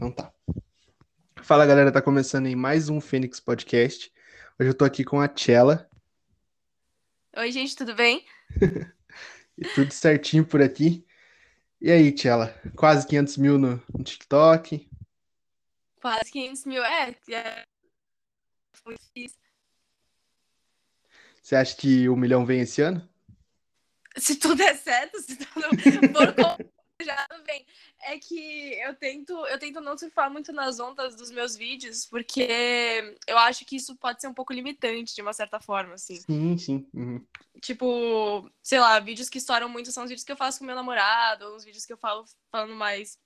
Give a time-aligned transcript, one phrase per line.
[0.00, 0.32] Então tá.
[1.42, 4.10] Fala galera, tá começando em mais um Fênix Podcast.
[4.58, 5.90] Hoje eu tô aqui com a Tchela.
[7.36, 8.24] Oi, gente, tudo bem?
[9.58, 11.04] e tudo certinho por aqui.
[11.78, 12.58] E aí, Tchela?
[12.74, 14.88] Quase 500 mil no, no TikTok.
[16.00, 17.14] Quase 500 mil, é.
[17.28, 17.64] é...
[18.82, 19.38] Foi difícil.
[21.42, 23.06] Você acha que o milhão vem esse ano?
[24.16, 25.60] Se tudo der certo, se tudo
[26.14, 26.70] for
[27.04, 27.66] já vem.
[28.02, 33.16] É que eu tento, eu tento não surfar muito nas ondas dos meus vídeos, porque
[33.26, 36.16] eu acho que isso pode ser um pouco limitante, de uma certa forma, assim.
[36.16, 36.88] Sim, sim.
[36.94, 37.24] Uhum.
[37.60, 40.76] Tipo, sei lá, vídeos que estouram muito são os vídeos que eu faço com meu
[40.76, 43.18] namorado, ou os vídeos que eu falo falando mais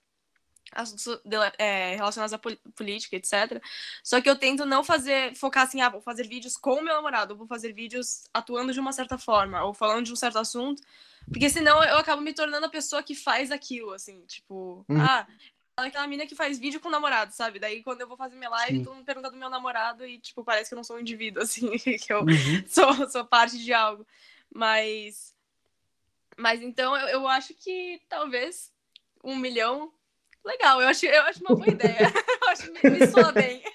[0.72, 1.20] assuntos
[1.58, 2.38] é, relacionados à
[2.74, 3.62] política, etc.
[4.02, 6.94] Só que eu tento não fazer, focar assim, ah, vou fazer vídeos com o meu
[6.94, 10.38] namorado, ou vou fazer vídeos atuando de uma certa forma, ou falando de um certo
[10.38, 10.82] assunto,
[11.28, 15.00] porque senão eu acabo me tornando a pessoa que faz aquilo, assim, tipo, uhum.
[15.00, 15.26] ah,
[15.76, 17.58] aquela mina que faz vídeo com o namorado, sabe?
[17.58, 18.84] Daí quando eu vou fazer minha live, Sim.
[18.84, 21.42] todo mundo pergunta do meu namorado e, tipo, parece que eu não sou um indivíduo,
[21.42, 22.64] assim, que eu uhum.
[22.68, 24.06] sou, sou parte de algo.
[24.54, 25.34] Mas.
[26.36, 28.72] Mas então eu, eu acho que talvez
[29.22, 29.92] um milhão
[30.44, 32.12] Legal, eu acho, eu acho uma boa ideia.
[32.42, 33.62] eu acho que me, me soa bem.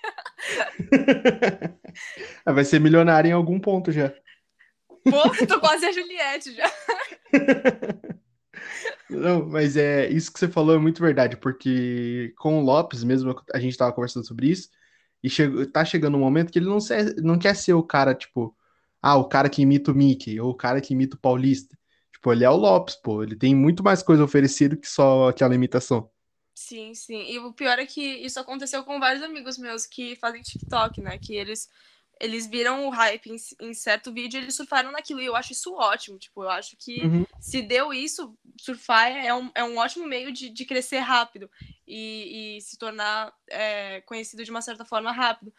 [2.45, 4.13] Ah, vai ser milionário em algum ponto já.
[5.03, 6.71] Pô, tô quase a Juliette já.
[9.09, 13.35] Não, mas é isso que você falou é muito verdade, porque com o Lopes mesmo,
[13.53, 14.69] a gente tava conversando sobre isso,
[15.23, 18.13] e chegou, tá chegando um momento que ele não, ser, não quer ser o cara,
[18.13, 18.55] tipo,
[19.01, 21.77] ah, o cara que imita o Mickey, ou o cara que imita o Paulista.
[22.13, 25.55] Tipo, ele é o Lopes, pô, ele tem muito mais coisa oferecida que só aquela
[25.55, 26.09] imitação.
[26.69, 27.23] Sim, sim.
[27.27, 31.17] E o pior é que isso aconteceu com vários amigos meus que fazem TikTok, né?
[31.17, 31.67] Que eles
[32.19, 35.21] eles viram o hype em, em, certo vídeo e eles surfaram naquilo.
[35.21, 36.19] E eu acho isso ótimo.
[36.19, 37.25] Tipo, eu acho que uhum.
[37.39, 41.49] se deu isso, surfar é um, é um ótimo meio de, de crescer rápido
[41.87, 45.51] e, e se tornar é, conhecido de uma certa forma rápido.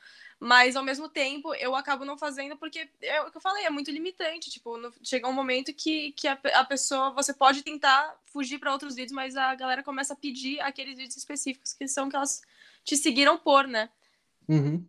[0.42, 3.70] Mas ao mesmo tempo eu acabo não fazendo porque é o que eu falei, é
[3.70, 4.50] muito limitante.
[4.50, 8.72] Tipo, no, chega um momento que, que a, a pessoa, você pode tentar fugir para
[8.72, 12.41] outros vídeos, mas a galera começa a pedir aqueles vídeos específicos que são que elas
[12.82, 13.91] te seguiram por, né?
[14.48, 14.82] Uhum.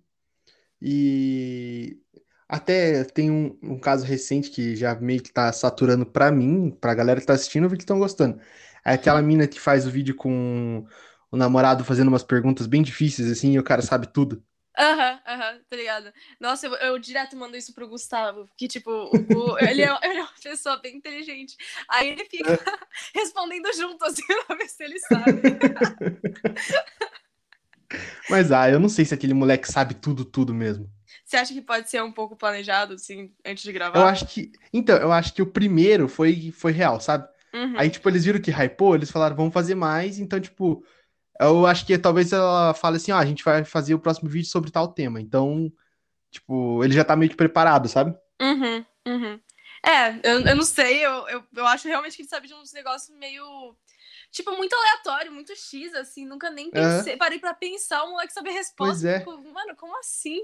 [0.81, 1.99] E
[2.47, 6.95] até tem um, um, caso recente que já meio que tá saturando pra mim, pra
[6.95, 8.39] galera que tá assistindo, eu vi que estão gostando.
[8.85, 10.85] É aquela mina que faz o vídeo com
[11.29, 14.43] o namorado fazendo umas perguntas bem difíceis, assim, e o cara sabe tudo.
[14.77, 16.13] Aham, aham, tá ligado?
[16.39, 20.21] Nossa, eu, eu, direto mando isso pro Gustavo, que, tipo, o, ele, é, ele, é,
[20.21, 21.57] uma pessoa bem inteligente.
[21.89, 22.57] Aí ele fica
[23.13, 25.41] respondendo junto, assim, pra ver se ele sabe.
[28.29, 30.89] Mas, ah, eu não sei se aquele moleque sabe tudo, tudo mesmo.
[31.25, 33.99] Você acha que pode ser um pouco planejado, assim, antes de gravar?
[33.99, 34.51] Eu acho que...
[34.71, 37.27] Então, eu acho que o primeiro foi, foi real, sabe?
[37.53, 37.77] Uhum.
[37.77, 40.85] Aí, tipo, eles viram que hypou, eles falaram, vamos fazer mais, então, tipo
[41.41, 44.47] eu acho que talvez ela fale assim, ó, a gente vai fazer o próximo vídeo
[44.47, 45.19] sobre tal tema.
[45.19, 45.71] Então,
[46.29, 48.15] tipo, ele já tá meio que preparado, sabe?
[48.41, 49.39] Uhum, uhum.
[49.83, 52.71] É, eu, eu não sei, eu, eu, eu acho realmente que ele sabe de uns
[52.71, 53.75] negócios meio.
[54.31, 57.13] Tipo, muito aleatório, muito X, assim, nunca nem pensei.
[57.13, 57.19] Uhum.
[57.19, 59.09] Parei pra pensar, o moleque saber a resposta.
[59.09, 59.19] É.
[59.19, 60.39] Tipo, mano, como assim?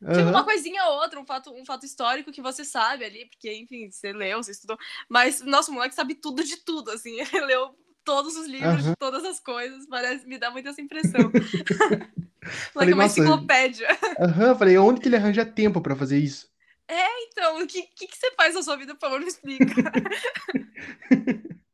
[0.00, 0.12] Uhum.
[0.12, 3.52] Tipo, uma coisinha ou outra, um fato, um fato histórico que você sabe ali, porque,
[3.54, 4.78] enfim, você leu, você estudou.
[5.08, 7.18] Mas, nossa, o moleque sabe tudo de tudo, assim.
[7.32, 9.86] Ele leu todos os livros, de todas as coisas.
[9.86, 11.30] Parece, me dá muito essa impressão.
[12.72, 13.88] falei, uma nossa, enciclopédia.
[14.20, 16.52] Aham, uhum, falei, onde que ele arranja tempo para fazer isso?
[16.86, 19.64] É, então, o que, que, que, você faz na sua vida, por favor, me explica.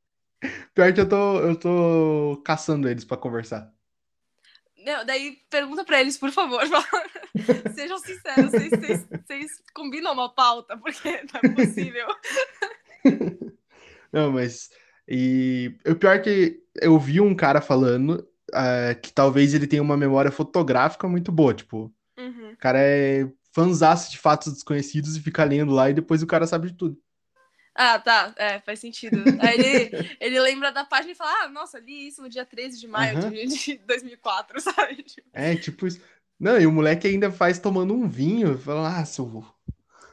[0.72, 3.74] Pior que eu tô, eu tô caçando eles para conversar.
[4.78, 6.62] Não, daí pergunta para eles, por favor.
[7.74, 12.06] Sejam sinceros, vocês, vocês, vocês combinam uma pauta, porque não é possível.
[14.12, 14.70] Não, mas
[15.10, 19.82] e o pior é que eu vi um cara falando uh, que talvez ele tenha
[19.82, 22.52] uma memória fotográfica muito boa, tipo, uhum.
[22.52, 26.46] o cara é fanzaço de fatos desconhecidos e fica lendo lá e depois o cara
[26.46, 26.96] sabe de tudo.
[27.74, 29.22] Ah, tá, é, faz sentido.
[29.40, 29.90] Aí ele,
[30.20, 33.18] ele lembra da página e fala, ah, nossa, li isso no dia 13 de maio
[33.18, 33.30] uhum.
[33.30, 35.04] de, de 2004, sabe?
[35.32, 36.00] É, tipo isso.
[36.38, 39.26] Não, e o moleque ainda faz tomando um vinho, fala, ah, seu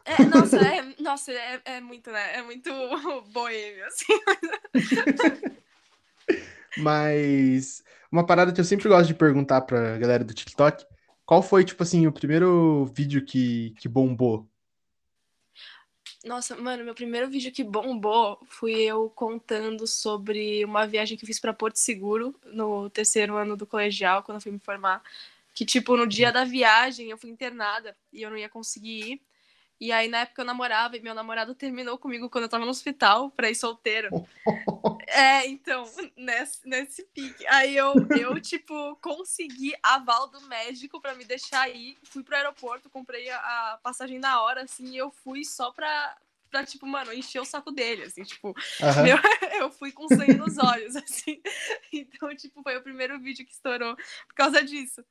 [0.07, 2.37] é, nossa, é, nossa é, é muito, né?
[2.37, 2.69] É muito
[3.31, 4.05] boêmio, assim.
[6.77, 10.85] Mas uma parada que eu sempre gosto de perguntar pra galera do TikTok,
[11.25, 14.47] qual foi, tipo assim, o primeiro vídeo que, que bombou?
[16.23, 21.27] Nossa, mano, meu primeiro vídeo que bombou fui eu contando sobre uma viagem que eu
[21.27, 25.01] fiz para Porto Seguro no terceiro ano do colegial, quando eu fui me formar.
[25.53, 29.21] Que, tipo, no dia da viagem eu fui internada e eu não ia conseguir ir.
[29.79, 32.71] E aí, na época, eu namorava e meu namorado terminou comigo quando eu tava no
[32.71, 34.09] hospital pra ir solteiro.
[35.07, 35.83] é, então,
[36.15, 37.45] nesse, nesse pique.
[37.47, 41.97] Aí eu, eu, tipo, consegui aval do médico pra me deixar ir.
[42.03, 43.37] Fui pro aeroporto, comprei a,
[43.73, 46.17] a passagem na hora, assim, e eu fui só pra,
[46.49, 49.03] pra, tipo, mano, encher o saco dele, assim, tipo, Aham.
[49.03, 49.17] meu,
[49.61, 51.39] eu fui com sangue nos olhos, assim.
[51.93, 55.05] Então, tipo, foi o primeiro vídeo que estourou por causa disso.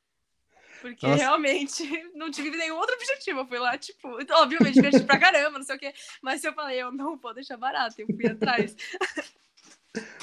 [0.80, 1.18] Porque Nossa.
[1.18, 1.82] realmente
[2.14, 3.40] não tive nenhum outro objetivo.
[3.40, 5.92] Eu fui lá, tipo, obviamente, diverti pra caramba, não sei o quê.
[6.22, 8.74] Mas eu falei, eu não vou deixar barato, eu fui atrás.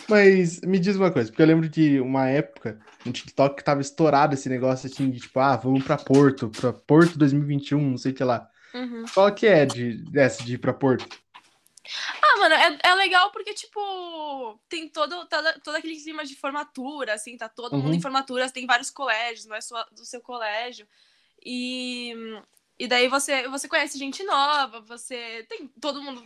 [0.07, 3.81] Mas me diz uma coisa, porque eu lembro de uma época no TikTok que tava
[3.81, 8.11] estourado esse negócio assim de tipo, ah, vamos pra Porto, pra Porto 2021, não sei
[8.11, 8.47] o que lá.
[8.73, 9.05] Uhum.
[9.13, 11.22] Qual que é de, dessa de ir pra Porto?
[12.21, 17.13] Ah, mano, é, é legal porque, tipo, tem todo, todo, todo aquele clima de formatura,
[17.13, 17.93] assim, tá todo mundo Uhum.
[17.93, 20.87] em formatura, tem vários colégios, não é só do seu colégio.
[21.45, 22.13] E,
[22.79, 25.67] e daí você, você conhece gente nova, você tem.
[25.81, 26.25] Todo mundo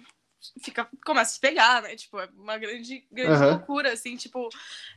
[0.62, 1.96] fica, começa a se pegar, né?
[1.96, 3.52] Tipo, é uma grande, grande Aham.
[3.58, 4.50] loucura, assim, tipo.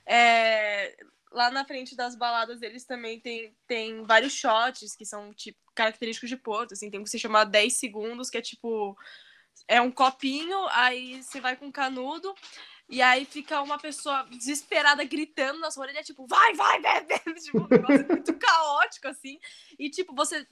[0.07, 0.95] é,
[1.33, 6.29] lá na frente das baladas eles também tem, tem vários shots que são, tipo, característicos
[6.29, 8.99] de Porto, assim, tem um que se chama 10 segundos, que é tipo
[9.69, 12.35] é um copinho, aí você vai com canudo,
[12.91, 17.41] e aí fica uma pessoa desesperada gritando na sua orelha, tipo, vai, vai, bebe!
[17.41, 19.39] Tipo, um negócio muito caótico, assim.
[19.79, 20.45] E, tipo, você.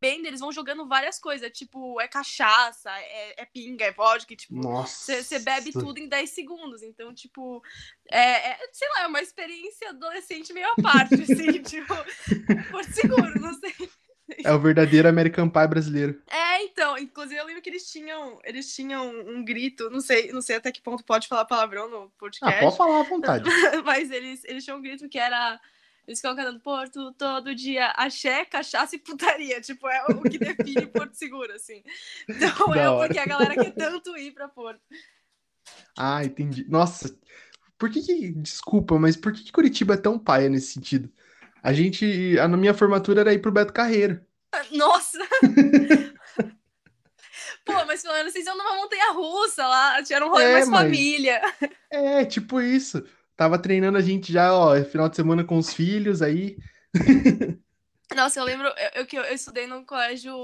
[0.00, 4.54] Bem, eles vão jogando várias coisas, tipo, é cachaça, é, é pinga, é vodka, tipo,
[4.54, 5.22] Nossa.
[5.22, 6.82] você bebe tudo em 10 segundos.
[6.82, 7.62] Então, tipo,
[8.10, 11.94] é, é, sei lá, é uma experiência adolescente meio à parte, assim, tipo,
[12.70, 13.74] por seguro, não sei.
[14.42, 16.22] É o verdadeiro American Pie brasileiro.
[16.30, 20.40] É, então, inclusive eu lembro que eles tinham, eles tinham um grito, não sei, não
[20.40, 23.44] sei até que ponto pode falar palavrão no Ah, podcast, pode falar à vontade.
[23.84, 25.60] mas eles, eles tinham um grito que era
[26.06, 29.60] eles ficam cantando Porto todo dia, axé, cachaça e putaria.
[29.60, 31.82] Tipo, é o que define Porto Seguro, assim.
[32.28, 33.06] Então Da é hora.
[33.06, 34.82] porque a galera quer tanto ir pra Porto.
[35.96, 36.68] Ah, entendi.
[36.68, 37.16] Nossa,
[37.78, 41.10] por que que, desculpa, mas por que que Curitiba é tão paia nesse sentido?
[41.64, 44.20] A gente, a na minha formatura era ir pro Beto Carreiro.
[44.70, 45.18] Nossa!
[47.64, 50.82] Pô, mas menos vocês iam numa montanha russa lá, tiveram um rolê É, mais mas-
[50.82, 51.40] família.
[51.90, 53.02] É, tipo isso.
[53.34, 56.58] Tava treinando a gente já, ó, final de semana com os filhos aí.
[58.14, 60.34] Nossa, eu lembro eu, eu, que eu, eu estudei num colégio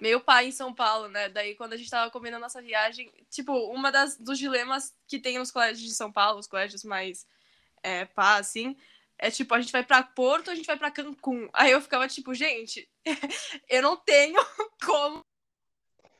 [0.00, 1.28] meio pai em São Paulo, né?
[1.28, 5.38] Daí quando a gente tava combinando nossa viagem, tipo, uma das dos dilemas que tem
[5.38, 7.24] nos colégios de São Paulo, os colégios mais
[7.82, 8.76] é, pá, assim,
[9.18, 11.48] é tipo, a gente vai pra Porto, a gente vai pra Cancún.
[11.52, 12.88] Aí eu ficava tipo, gente,
[13.68, 14.38] eu não tenho
[14.84, 15.24] como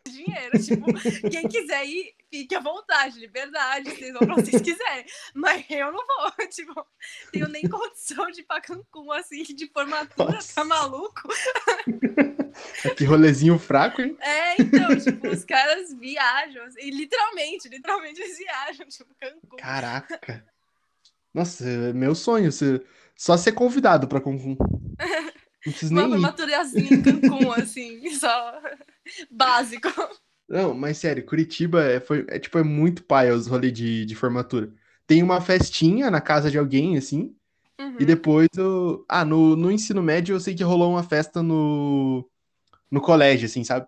[0.09, 0.87] dinheiro, tipo,
[1.31, 5.05] quem quiser ir, fique à vontade, liberdade, vocês vão pra vocês quiserem.
[5.35, 6.87] Mas eu não vou, tipo,
[7.33, 10.55] tenho nem condição de ir pra Cancún, assim, de formatura, Nossa.
[10.55, 11.29] tá maluco?
[12.97, 14.17] Que rolezinho fraco, hein?
[14.21, 19.57] É, então, tipo, os caras viajam, assim, e literalmente, literalmente eles viajam, tipo, Cancún.
[19.59, 20.47] Caraca.
[21.37, 22.51] Nossa, é meu sonho.
[22.53, 22.83] se-
[23.17, 24.57] Só ser convidado pra Cancún.
[25.65, 26.37] Não preciso Uma nem ir.
[26.37, 28.61] formaturazinha em Cancún, assim, só
[29.31, 29.89] básico.
[30.49, 34.15] Não, mas sério, Curitiba é, foi, é, tipo, é muito paia os rolês de, de
[34.15, 34.73] formatura.
[35.07, 37.37] Tem uma festinha na casa de alguém, assim,
[37.81, 37.99] Uhum.
[37.99, 39.05] e depois eu...
[39.09, 42.29] Ah, no, no ensino médio eu sei que rolou uma festa no,
[42.91, 43.87] no colégio, assim, sabe?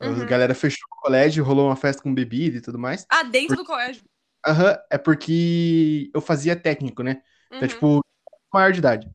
[0.00, 0.26] A Uhum.
[0.26, 3.08] galera fechou o colégio, rolou uma festa com bebida e tudo mais.
[3.08, 4.04] Ah, dentro do colégio.
[4.46, 7.22] Aham, é porque eu fazia técnico, né?
[7.46, 7.68] Então, Uhum.
[7.68, 8.00] tipo,
[8.52, 9.10] maior de idade.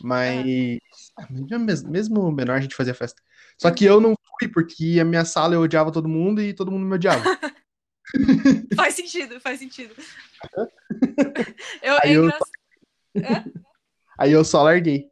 [0.00, 0.78] Mas,
[1.16, 3.22] ah, mesmo, mesmo menor a gente fazia festa.
[3.58, 6.70] Só que eu não fui porque a minha sala eu odiava todo mundo e todo
[6.70, 7.22] mundo me odiava.
[8.76, 9.94] Faz sentido, faz sentido.
[11.82, 13.54] Eu, é Aí eu- engraçado.
[14.18, 15.10] Aí eu só larguei.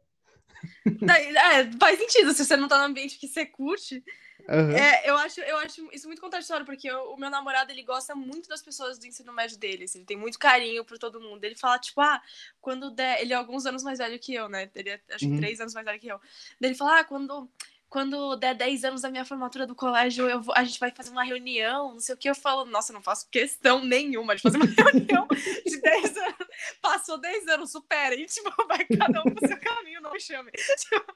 [1.09, 4.03] É, faz sentido, se você não tá no ambiente que você curte.
[4.49, 4.75] Aham.
[4.75, 8.13] É, eu acho, eu acho isso muito contraditório, porque o, o meu namorado, ele gosta
[8.13, 11.43] muito das pessoas do ensino médio dele, assim, ele tem muito carinho por todo mundo.
[11.43, 12.21] Ele fala, tipo, ah,
[12.59, 13.21] quando der...
[13.21, 14.69] Ele é alguns anos mais velho que eu, né?
[14.75, 15.37] Ele é, acho que Uhum.
[15.37, 16.19] três anos mais velho que eu.
[16.59, 17.49] Daí ele fala, ah, quando...
[17.89, 21.11] Quando der 10 anos da minha formatura do colégio, eu vou- a gente vai fazer
[21.11, 22.27] uma reunião, não sei o que.
[22.27, 25.27] Eu falo, nossa, eu não faço questão nenhuma de fazer uma reunião
[25.63, 26.47] de 10 anos.
[26.81, 28.15] Passou 10 anos, supera.
[28.15, 30.49] E, tipo, vai cada um pro seu caminho, não me chame.
[30.51, 31.15] Tipo,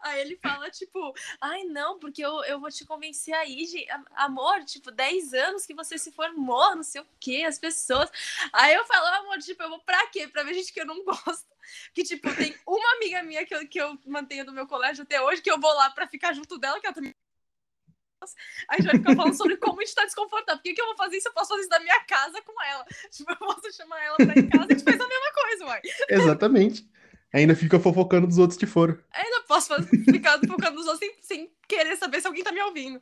[0.00, 3.86] Aí ele fala, tipo, ai não, porque eu, eu vou te convencer aí.
[3.90, 8.10] Am- amor, tipo, 10 anos que você se formou, não sei o que, as pessoas.
[8.52, 10.26] Aí eu falo, amor, tipo, eu vou pra quê?
[10.28, 11.48] Pra ver gente que eu não gosto.
[11.94, 15.20] Que, tipo, tem uma amiga minha que eu, que eu mantenho do meu colégio até
[15.20, 17.14] hoje, que eu vou lá pra ficar junto dela, que ela também.
[18.68, 20.58] A gente vai ficar falando sobre como a gente tá desconfortável.
[20.58, 21.28] Por que, que eu vou fazer isso?
[21.28, 22.84] Eu posso fazer isso da minha casa com ela.
[23.10, 25.32] Tipo, eu posso chamar ela pra ir em casa e a gente faz a mesma
[25.32, 25.80] coisa, uai.
[26.08, 26.88] Exatamente.
[27.32, 28.98] Ainda fica fofocando dos outros que foram.
[29.12, 33.00] Ainda posso ficar focando nos outros sem, sem querer saber se alguém tá me ouvindo.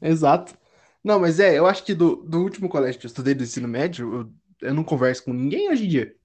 [0.00, 0.56] Exato.
[1.02, 3.68] Não, mas é, eu acho que do, do último colégio que eu estudei do ensino
[3.68, 4.30] médio,
[4.60, 6.16] eu, eu não converso com ninguém hoje em dia.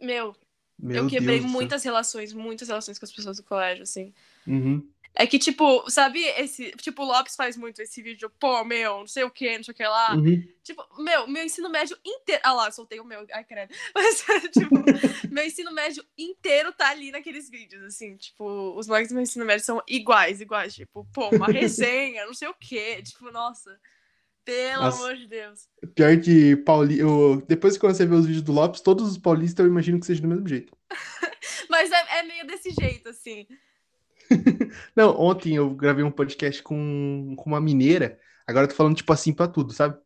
[0.00, 0.34] Meu,
[0.78, 4.12] Meu eu quebrei Deus muitas relações, muitas relações com as pessoas do colégio, assim.
[4.46, 4.88] Uhum.
[5.14, 6.70] É que, tipo, sabe, esse.
[6.72, 9.72] Tipo, o Lopes faz muito esse vídeo, pô, meu, não sei o que, não sei
[9.72, 10.14] o que lá.
[10.14, 10.42] Uhum.
[10.62, 12.40] Tipo, meu, meu ensino médio inteiro.
[12.44, 13.74] Ah lá, soltei o meu, ai, credo.
[13.94, 14.76] Mas, tipo,
[15.30, 18.16] meu ensino médio inteiro tá ali naqueles vídeos, assim.
[18.16, 20.74] Tipo, os moleques do meu ensino médio são iguais, iguais.
[20.74, 23.02] Tipo, pô, uma resenha, não sei o quê.
[23.02, 23.78] Tipo, nossa.
[24.44, 24.98] Pelo Nossa.
[25.04, 25.68] amor de Deus.
[25.94, 26.98] Pior que Pauli...
[26.98, 30.06] eu- depois que você vê os vídeos do Lopes, todos os paulistas eu imagino que
[30.06, 30.74] seja do mesmo jeito.
[31.68, 33.46] Mas é, é meio desse jeito, assim.
[34.94, 38.18] Não, ontem eu gravei um podcast com, com uma mineira.
[38.46, 39.98] Agora eu tô falando, tipo assim, pra tudo, sabe?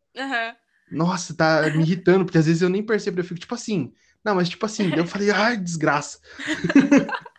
[0.89, 3.93] Nossa, tá me irritando, porque às vezes eu nem percebo, eu fico tipo assim.
[4.23, 6.19] Não, mas tipo assim, eu falei, ai, desgraça.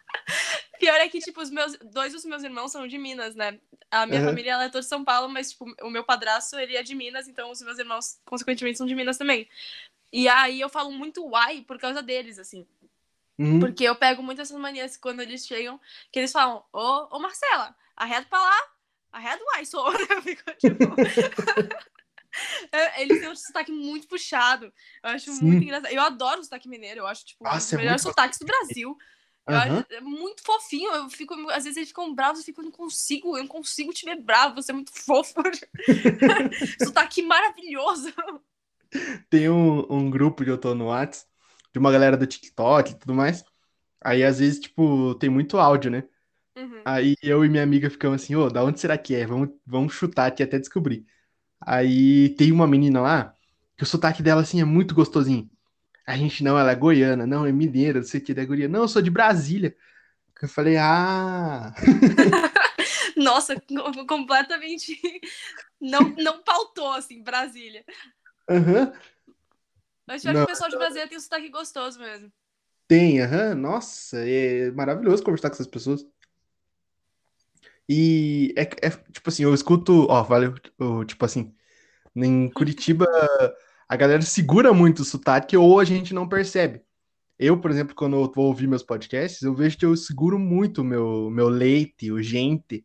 [0.79, 3.59] Pior é que, tipo, os meus, dois dos meus irmãos são de Minas, né?
[3.91, 4.31] A minha Aham.
[4.31, 6.95] família ela é toda de São Paulo, mas, tipo, o meu padrasto, ele é de
[6.95, 9.49] Minas, então os meus irmãos, consequentemente, são de Minas também.
[10.13, 12.67] E aí eu falo muito uai por causa deles, assim.
[13.39, 13.61] Uhum.
[13.61, 17.75] Porque eu pego muitas essas manias quando eles chegam, que eles falam, ô, ô Marcela,
[17.97, 18.57] arreda pra lá,
[19.13, 19.93] arreda uai, sou.
[20.11, 20.85] Eu fico, tipo...
[22.99, 24.67] Eles têm um sotaque muito puxado.
[25.03, 25.45] Eu acho Sim.
[25.45, 25.91] muito engraçado.
[25.91, 27.01] Eu adoro o sotaque mineiro.
[27.01, 28.97] Eu acho, tipo, um dos Nossa, é melhores sotaques do Brasil.
[29.47, 30.93] Eu acho é muito fofinho.
[30.93, 33.93] Eu fico, às vezes eles ficam bravos, eu fico, eu não consigo, eu não consigo
[33.93, 35.35] te ver bravo, você é muito fofo.
[36.83, 38.13] sotaque maravilhoso.
[39.31, 41.27] Tem um, um grupo que eu tô no Whats,
[41.77, 43.45] de uma galera do TikTok e tudo mais.
[44.03, 46.05] Aí, às vezes, tipo, tem muito áudio, né?
[46.57, 46.83] Uhum.
[46.85, 49.27] Aí eu e minha amiga ficamos assim, ô, da onde será que é?
[49.27, 51.07] Vamos, vamos chutar aqui até descobrir.
[51.61, 53.35] Aí tem uma menina lá,
[53.77, 55.51] que o sotaque dela, assim, é muito gostosinho.
[56.07, 58.69] A gente, não, ela é goiana, não, é mineira, não sei o que, da guria.
[58.69, 59.77] Não, eu sou de Brasília.
[60.43, 61.75] Eu falei, ah...
[63.17, 65.01] Nossa, co- completamente.
[65.81, 67.85] Não, não pautou, assim, Brasília.
[68.49, 68.93] Aham,
[70.07, 72.33] Mas pior que pessoal de Brasília tem um sotaque gostoso mesmo.
[72.89, 76.07] tem, aham, nossa, é maravilhoso conversar com essas pessoas.
[77.89, 80.55] E é, é, tipo assim, eu escuto, ó, valeu,
[81.07, 81.55] tipo assim,
[82.15, 83.07] em Curitiba
[83.89, 86.83] a galera segura muito o sotaque ou a gente não percebe.
[87.39, 90.81] Eu, por exemplo, quando eu vou ouvir meus podcasts, eu vejo que eu seguro muito
[90.81, 92.85] o meu, meu leite, o gente,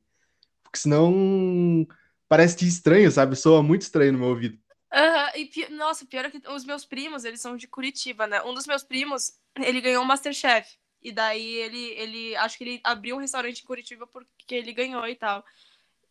[0.63, 1.88] porque senão
[2.28, 3.36] parece que estranho, sabe?
[3.36, 4.58] Soa muito estranho no meu ouvido.
[4.93, 8.41] Aham, e pi- nossa, pior é que os meus primos, eles são de Curitiba, né?
[8.43, 10.77] Um dos meus primos, ele ganhou o Masterchef.
[11.01, 15.07] E daí ele, ele, acho que ele abriu um restaurante em Curitiba porque ele ganhou
[15.07, 15.43] e tal.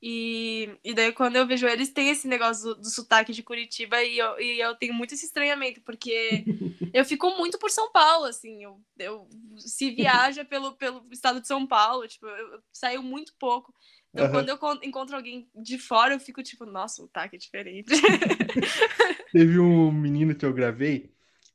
[0.02, 4.02] E, e daí quando eu vejo eles, tem esse negócio do, do sotaque de Curitiba
[4.02, 6.48] e eu, e eu tenho muito esse estranhamento, porque
[6.92, 8.62] eu fico muito por São Paulo, assim.
[8.64, 13.34] Eu, eu se viaja pelo, pelo estado de São Paulo, tipo, eu, eu saio muito
[13.38, 13.74] pouco.
[14.12, 14.32] Então, Aham.
[14.32, 17.90] quando eu con- encontro alguém de fora, eu fico tipo, nossa, o sotaque é diferente.
[19.32, 21.12] Teve um menino que eu gravei,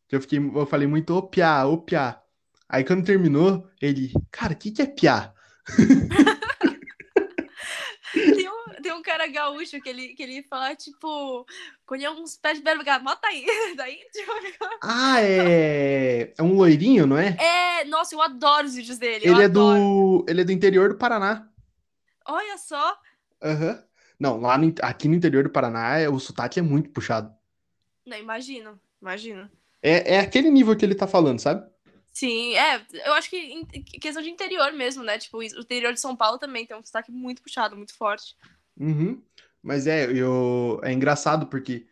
[0.08, 2.22] que eu fiquei, eu falei muito, ô piá, ô piá.
[2.70, 5.34] Aí quando terminou, ele, cara, o que que é piá?
[8.14, 11.46] Tem um, tem um cara gaúcho que ele, que ele fala, tipo,
[11.86, 13.46] colheu uns pés de bergamota aí.
[13.76, 14.32] Daí, tipo,
[14.82, 17.36] Ah, é, é um loirinho, não é?
[17.38, 19.26] é, nossa, eu adoro os vídeos dele.
[19.26, 19.80] Ele é adoro.
[19.80, 21.48] do, ele é do interior do Paraná.
[22.26, 22.98] Olha só.
[23.42, 23.84] Aham.
[24.20, 27.34] Não, lá no, aqui no interior do Paraná, é- o sotaque é muito puxado.
[28.06, 29.50] Não, imagino, imagino.
[29.82, 31.68] É, é aquele nível que ele tá falando, sabe?
[32.14, 33.66] Sim, é, eu acho que em
[34.00, 35.18] questão de interior mesmo, né?
[35.18, 38.36] Tipo, o interior de São Paulo também tem um sotaque muito puxado, muito forte.
[38.80, 39.22] Uhum.
[39.62, 41.86] Mas é, eu, é engraçado porque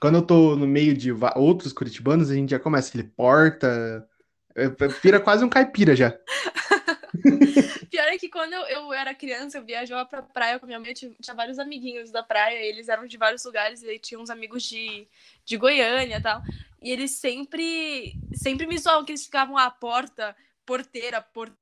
[0.00, 4.06] quando eu tô no meio de outros curitibanos, a gente já começa aquele porta,
[4.54, 4.68] é,
[5.02, 6.16] vira quase um caipira já.
[7.90, 10.80] Pior é que quando eu, eu era criança, eu viajava pra praia com a minha
[10.80, 14.30] mãe, tinha, tinha vários amiguinhos da praia, eles eram de vários lugares, e tinha uns
[14.30, 15.06] amigos de,
[15.44, 16.42] de Goiânia e tal.
[16.82, 21.58] E eles sempre, sempre me zoavam, que eles ficavam à porta, porteira, porteira.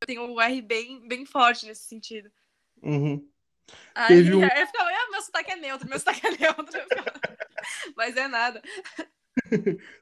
[0.00, 2.30] Eu tenho um R bem, bem forte nesse sentido.
[2.82, 3.26] Uhum.
[3.94, 6.80] Aí, Teve um- eu ficava, ah, meu sotaque é neutro, meu sotaque é neutro.
[7.96, 8.62] Mas é nada.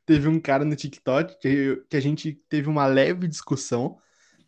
[0.04, 4.00] Teve um cara no TikTok que, que a gente teve uma leve discussão,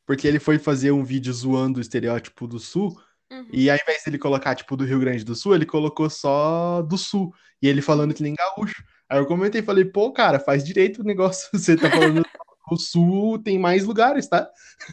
[0.07, 2.99] porque ele foi fazer um vídeo zoando o estereótipo do Sul,
[3.31, 3.49] Uhum.
[3.53, 6.97] e ao invés dele colocar, tipo, do Rio Grande do Sul, ele colocou só do
[6.97, 8.85] Sul, e ele falando que nem gaúcho.
[9.09, 12.23] Aí eu comentei e falei, pô, cara, faz direito o negócio, você tá falando
[12.69, 14.49] o Sul tem mais lugares, tá?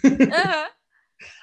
[0.06, 0.68] Aham.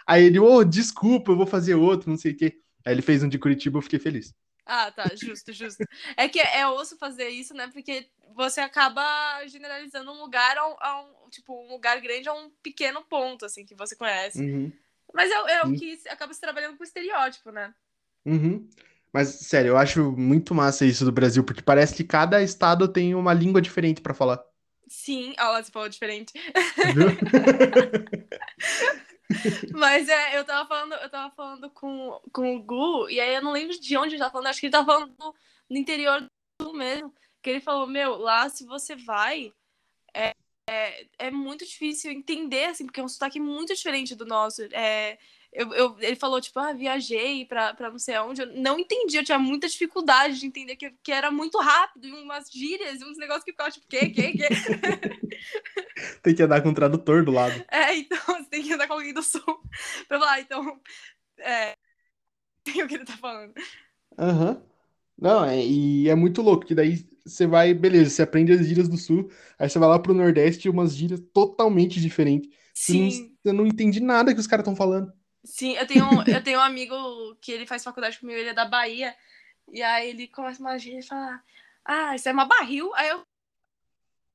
[0.06, 2.58] Aí ele, ô, desculpa, eu vou fazer outro, não sei o quê.
[2.84, 4.34] Aí ele fez um de Curitiba, eu fiquei feliz.
[4.72, 5.84] Ah, tá, justo, justo.
[6.16, 7.68] É que é osso fazer isso, né?
[7.72, 9.02] Porque você acaba
[9.48, 13.44] generalizando um lugar a um, a um, tipo, um lugar grande a um pequeno ponto,
[13.44, 14.40] assim, que você conhece.
[14.40, 14.72] Uhum.
[15.12, 17.74] Mas é, é o que acaba se trabalhando com estereótipo, né?
[18.24, 18.70] Uhum.
[19.12, 23.12] Mas, sério, eu acho muito massa isso do Brasil, porque parece que cada estado tem
[23.16, 24.40] uma língua diferente pra falar.
[24.86, 26.32] Sim, olha lá, você falou diferente.
[26.94, 27.08] Viu?
[29.72, 33.42] Mas é, eu tava falando, eu tava falando com, com o Gu, e aí eu
[33.42, 36.28] não lembro de onde ele tava falando, acho que ele tava falando do, interior
[36.60, 37.14] do mesmo.
[37.42, 39.52] Que ele falou, meu, lá se você vai,
[40.14, 40.34] é,
[40.68, 44.62] é, é muito difícil entender, assim, porque é um sotaque muito diferente do nosso.
[44.72, 45.18] É,
[45.52, 48.42] eu, eu, ele falou, tipo, ah, viajei pra, pra não sei aonde.
[48.42, 52.12] Eu não entendi, eu tinha muita dificuldade de entender que, que era muito rápido, e
[52.12, 54.48] umas gírias, e uns negócios que ficavam tipo, que, que, que.
[56.22, 57.64] tem que andar com o tradutor do lado.
[57.70, 59.42] É, então você tem que andar com alguém do sul
[60.06, 60.80] pra falar, então.
[61.38, 61.74] É.
[62.62, 63.52] Tem o que ele tá falando.
[64.18, 64.50] Aham.
[64.50, 64.70] Uhum.
[65.20, 68.88] Não, é, e é muito louco, que daí você vai, beleza, você aprende as gírias
[68.88, 72.50] do sul, aí você vai lá pro Nordeste e umas gírias totalmente diferentes.
[72.72, 73.10] Sim.
[73.10, 75.12] Você não, você não entende nada que os caras estão falando.
[75.44, 76.94] Sim, eu tenho, um, eu tenho um amigo
[77.40, 79.14] que ele faz faculdade comigo, ele é da Bahia,
[79.72, 81.42] e aí ele começa uma gíria e fala,
[81.84, 83.24] ah, isso é uma barril, aí eu...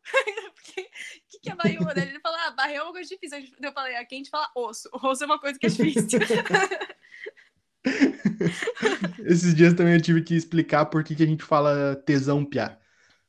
[0.56, 1.82] O que, que é barril?
[1.96, 3.40] Ele fala, ah, barril é uma coisa difícil.
[3.62, 4.90] Eu falei, aqui a gente fala osso.
[4.94, 6.20] Osso é uma coisa que é difícil.
[9.26, 12.78] Esses dias também eu tive que explicar por que, que a gente fala tesão piá.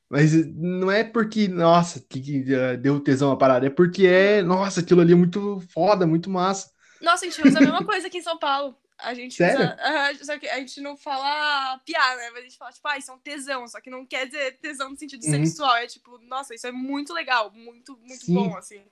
[0.08, 4.42] Mas não é porque, nossa, que, que uh, deu tesão a parada, é porque é,
[4.42, 6.70] nossa, aquilo ali é muito foda, muito massa.
[7.00, 8.76] Nossa, a gente usa a mesma coisa aqui em São Paulo.
[8.98, 9.56] A gente Sério?
[9.56, 9.76] usa.
[9.76, 12.30] Uh, só que a gente não fala piá, né?
[12.30, 13.68] Mas a gente fala, tipo, ah, isso é um tesão.
[13.68, 15.30] Só que não quer dizer tesão no sentido Uhum.
[15.30, 15.76] sexual.
[15.76, 18.34] É tipo, nossa, isso é muito legal, muito, muito Sim.
[18.34, 18.82] bom, assim.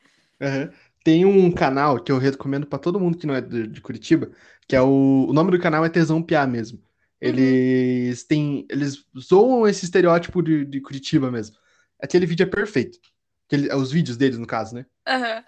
[0.41, 0.71] Aham.
[1.03, 4.31] Tem um canal que eu recomendo pra todo mundo que não é de, de Curitiba,
[4.67, 6.83] que é o, o nome do canal é Tesão Piá mesmo.
[7.21, 11.57] Eles têm, eles zoam esse estereótipo de, de Curitiba mesmo.
[12.03, 12.99] Aquele vídeo é perfeito.
[13.47, 14.87] Aquele- os vídeos deles, no caso, né?
[15.07, 15.45] Aham.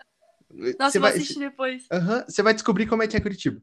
[0.78, 1.88] Nossa, Você eu vou vai, assistir depois.
[1.92, 3.62] Aham, você vai descobrir como é que é Curitiba.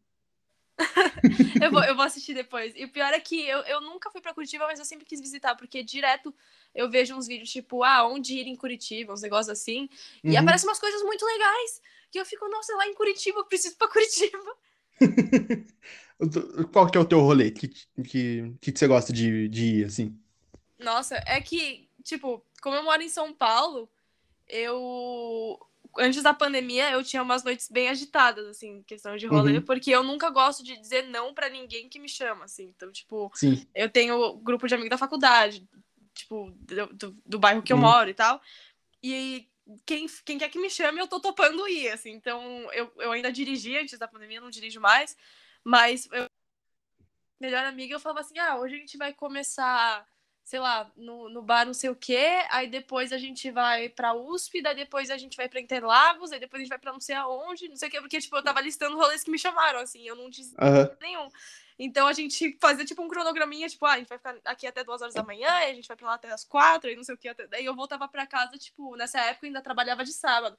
[1.61, 2.73] Eu vou, eu vou assistir depois.
[2.75, 5.19] E o pior é que eu, eu nunca fui pra Curitiba, mas eu sempre quis
[5.19, 6.33] visitar, porque direto
[6.73, 9.89] eu vejo uns vídeos tipo, ah, onde ir em Curitiba, uns negócios assim.
[10.27, 10.37] E Uhum.
[10.37, 11.81] aparecem umas coisas muito legais.
[12.11, 14.55] Que eu fico, nossa, lá em Curitiba, eu preciso ir pra Curitiba.
[16.71, 17.51] Qual que é o teu rolê?
[17.51, 17.67] Que,
[18.03, 20.17] que, que você gosta de, de ir, assim?
[20.79, 23.89] Nossa, é que, tipo, como eu moro em São Paulo,
[24.47, 25.59] eu.
[25.97, 29.61] Antes da pandemia, eu tinha umas noites bem agitadas, assim, questão de rolê, Uhum.
[29.61, 32.65] porque eu nunca gosto de dizer não pra ninguém que me chama, assim.
[32.75, 33.67] Então, tipo, Sim.
[33.75, 35.67] eu tenho grupo de amigos da faculdade,
[36.13, 36.51] tipo,
[36.91, 37.83] do, do, bairro que eu Uhum.
[37.83, 38.41] moro e tal.
[39.01, 39.47] E
[39.85, 42.11] quem, quem quer que me chame, eu tô topando ir, assim.
[42.11, 42.41] Então,
[42.73, 45.15] eu, eu ainda dirigi antes da pandemia, não dirijo mais.
[45.63, 46.27] Mas eu,
[47.39, 50.05] melhor amiga, eu falava assim, ah, hoje a gente vai começar,
[50.43, 54.13] sei lá, no, no bar não sei o quê, aí depois a gente vai pra
[54.13, 56.99] USP, daí depois a gente vai pra Interlagos, aí depois a gente vai pra não
[56.99, 59.79] sei aonde, não sei o quê, porque, tipo, eu tava listando rolês que me chamaram,
[59.79, 60.95] assim, eu não disse Aham.
[60.99, 61.29] nenhum.
[61.79, 64.83] Então a gente fazia tipo um cronograminha, tipo, ah, a gente vai ficar aqui até
[64.83, 67.03] duas horas da manhã, e a gente vai pra lá até as quatro, e não
[67.03, 67.29] sei o que.
[67.29, 67.47] Até...
[67.47, 70.57] Daí eu voltava pra casa, tipo, nessa época eu ainda trabalhava de sábado.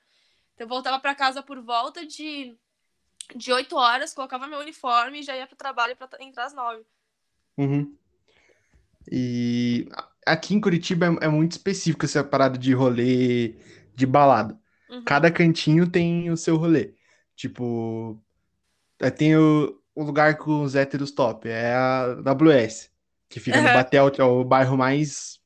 [0.54, 2.56] Então eu voltava pra casa por volta de,
[3.36, 6.84] de 8 horas, colocava meu uniforme e já ia pro trabalho pra entrar às nove.
[7.56, 7.96] Uhum.
[9.10, 9.88] E
[10.26, 13.54] aqui em Curitiba é, é muito específico essa parada de rolê
[13.94, 14.58] de balada.
[14.90, 15.04] Uhum.
[15.04, 16.94] Cada cantinho tem o seu rolê.
[17.36, 18.20] Tipo,
[19.00, 22.90] é, tem o, o lugar com os héteros top, é a WS,
[23.28, 23.74] que fica no Aham.
[23.74, 25.38] Batel, que é o bairro mais.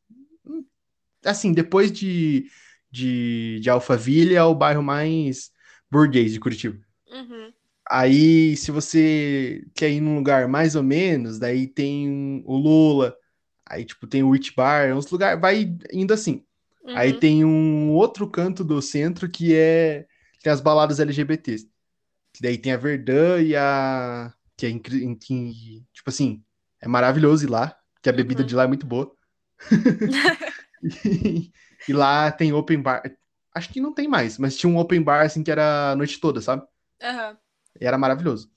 [1.25, 2.47] Assim, depois de,
[2.91, 5.51] de, de Alphaville, é o bairro mais
[5.91, 6.79] burguês de Curitiba.
[7.11, 7.53] Uhum.
[7.91, 13.17] Aí, se você quer ir num lugar mais ou menos, daí tem o Lula,
[13.69, 16.45] aí, tipo, tem o Witch Bar, uns lugares, vai indo assim.
[16.95, 17.19] Aí Uhum.
[17.21, 20.07] tem um outro canto do centro que é
[20.43, 21.69] tem as baladas LGBTs.
[22.33, 26.43] Que daí tem a Verdun e a que é em- que, tipo assim,
[26.81, 28.47] é maravilhoso ir lá, que a bebida Uhum.
[28.49, 29.13] de lá é muito boa.
[31.05, 31.53] E,
[31.89, 33.03] e lá tem open bar.
[33.55, 36.21] Acho que não tem mais, mas tinha um open bar assim que era a noite
[36.21, 36.63] toda, sabe?
[37.03, 37.39] Aham.
[37.81, 38.51] E era maravilhoso.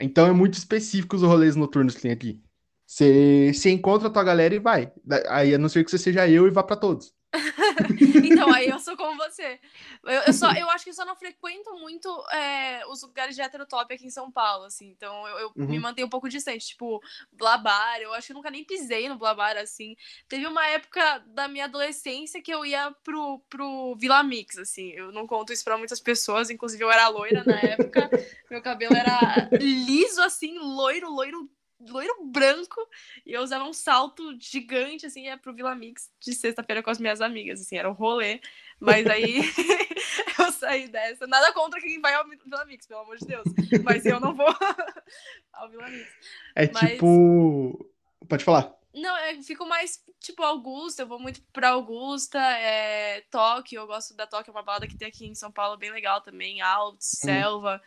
[0.00, 2.42] Então é muito específico os rolês noturnos que tem aqui.
[2.86, 4.92] Você você encontra a tua galera e vai.
[5.28, 7.14] Aí a não ser que você seja eu e vá pra todos.
[8.24, 9.60] Então, aí eu sou como você.
[10.04, 13.42] Eu, eu só, eu acho que eu só não frequento muito é, os lugares de
[13.42, 14.88] heterotop aqui em São Paulo, assim.
[14.88, 15.66] Então, eu, eu Uhum.
[15.66, 16.68] me mantenho um pouco distante.
[16.68, 17.00] Tipo,
[17.32, 19.96] Blabar, eu acho que eu nunca nem pisei no Blabar, assim.
[20.28, 24.90] Teve uma época da minha adolescência que eu ia pro, pro Vila Mix, assim.
[24.92, 28.10] Eu não conto isso pra muitas pessoas, inclusive eu era loira na época.
[28.50, 32.80] Meu cabelo era liso, assim, loiro, loiro loiro branco
[33.24, 36.98] e eu usava um salto gigante, assim, ia pro Vila Mix de sexta-feira com as
[36.98, 38.40] minhas amigas, assim, era um rolê.
[38.80, 39.40] Mas aí
[40.38, 41.26] eu saí dessa.
[41.26, 43.44] Nada contra quem vai ao Vila Mix, pelo amor de Deus.
[43.82, 44.46] Mas eu não vou
[45.52, 46.10] ao Vila Mix.
[46.54, 47.90] É Mas- tipo.
[48.28, 48.74] Pode falar.
[48.92, 54.14] Não, eu fico mais, tipo, Augusta, eu vou muito pra Augusta, é, Tóquio, eu gosto
[54.16, 57.08] da Tóquio, é uma balada que tem aqui em São Paulo bem legal também, Altos,
[57.08, 57.82] Selva,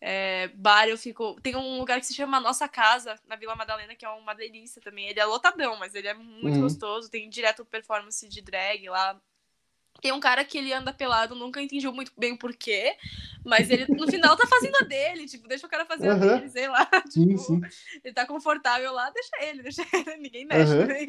[0.00, 1.40] é, bar eu fico...
[1.42, 4.80] Tem um lugar que se chama Nossa Casa, na Vila Madalena, que é uma delícia
[4.82, 6.60] também, ele é lotadão, mas ele é muito Uhum.
[6.60, 9.20] gostoso, tem direto performance de drag lá.
[10.02, 12.96] Tem um cara que ele anda pelado, nunca entendi muito bem o porquê,
[13.44, 16.14] mas ele no final tá fazendo a dele, tipo, deixa o cara fazer a Aham.
[16.14, 17.70] dele, sei lá, Sim, tipo, sim.
[18.04, 20.78] ele tá confortável lá, deixa ele, deixa ele, ninguém mexe Aham.
[20.78, 21.06] também.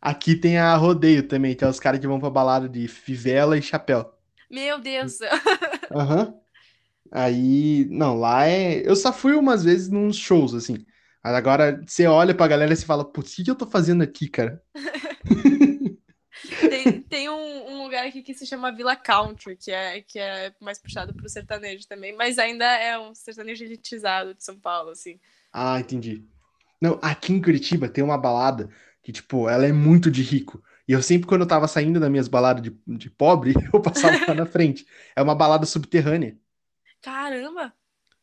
[0.00, 3.56] Aqui tem a rodeio também, que é os caras que vão pra balada de fivela
[3.56, 4.12] e chapéu.
[4.50, 5.18] Meu Deus.
[5.90, 6.40] Aham.
[7.10, 8.86] Aí, não, lá é.
[8.88, 10.84] Eu só fui umas vezes nos shows, assim.
[11.22, 13.66] Mas agora você olha pra galera e você fala, putz, o que que eu tô
[13.66, 14.62] fazendo aqui, cara?
[16.68, 20.52] Tem, tem um, um lugar aqui que se chama Villa Country, que é, que é
[20.60, 25.18] mais puxado pro sertanejo também, mas ainda é um sertanejo elitizado de São Paulo, assim.
[25.52, 26.24] Ah, entendi.
[26.80, 28.70] Não, aqui em Curitiba tem uma balada
[29.02, 30.62] que, tipo, ela é muito de rico.
[30.88, 34.18] E eu sempre, quando eu tava saindo das minhas baladas de, de pobre, eu passava
[34.26, 34.86] lá na frente.
[35.14, 36.36] É uma balada subterrânea.
[37.02, 37.74] Caramba!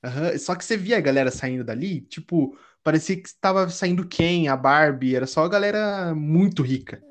[0.03, 4.47] Aham, Só que você via a galera saindo dali, tipo, parecia que tava saindo Ken,
[4.47, 7.03] a Barbie, era só a galera muito rica.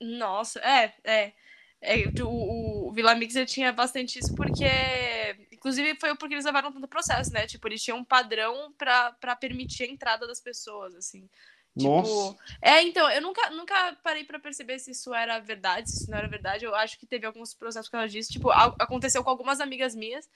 [0.00, 1.32] Nossa, é, é.
[1.82, 4.66] É, o, o Vila Mix tinha bastante isso porque.
[5.52, 7.46] Inclusive, foi porque eles levaram tanto processo, né?
[7.46, 11.28] Tipo, eles tinham um padrão pra permitir a entrada das pessoas, assim.
[11.78, 12.36] Tipo, Nossa.
[12.60, 16.18] é, então, eu nunca, nunca parei pra perceber se isso era verdade, se isso não
[16.18, 16.64] era verdade.
[16.64, 18.30] Eu acho que teve alguns processos que ela disse.
[18.32, 20.28] Tipo, a- aconteceu com algumas amigas minhas.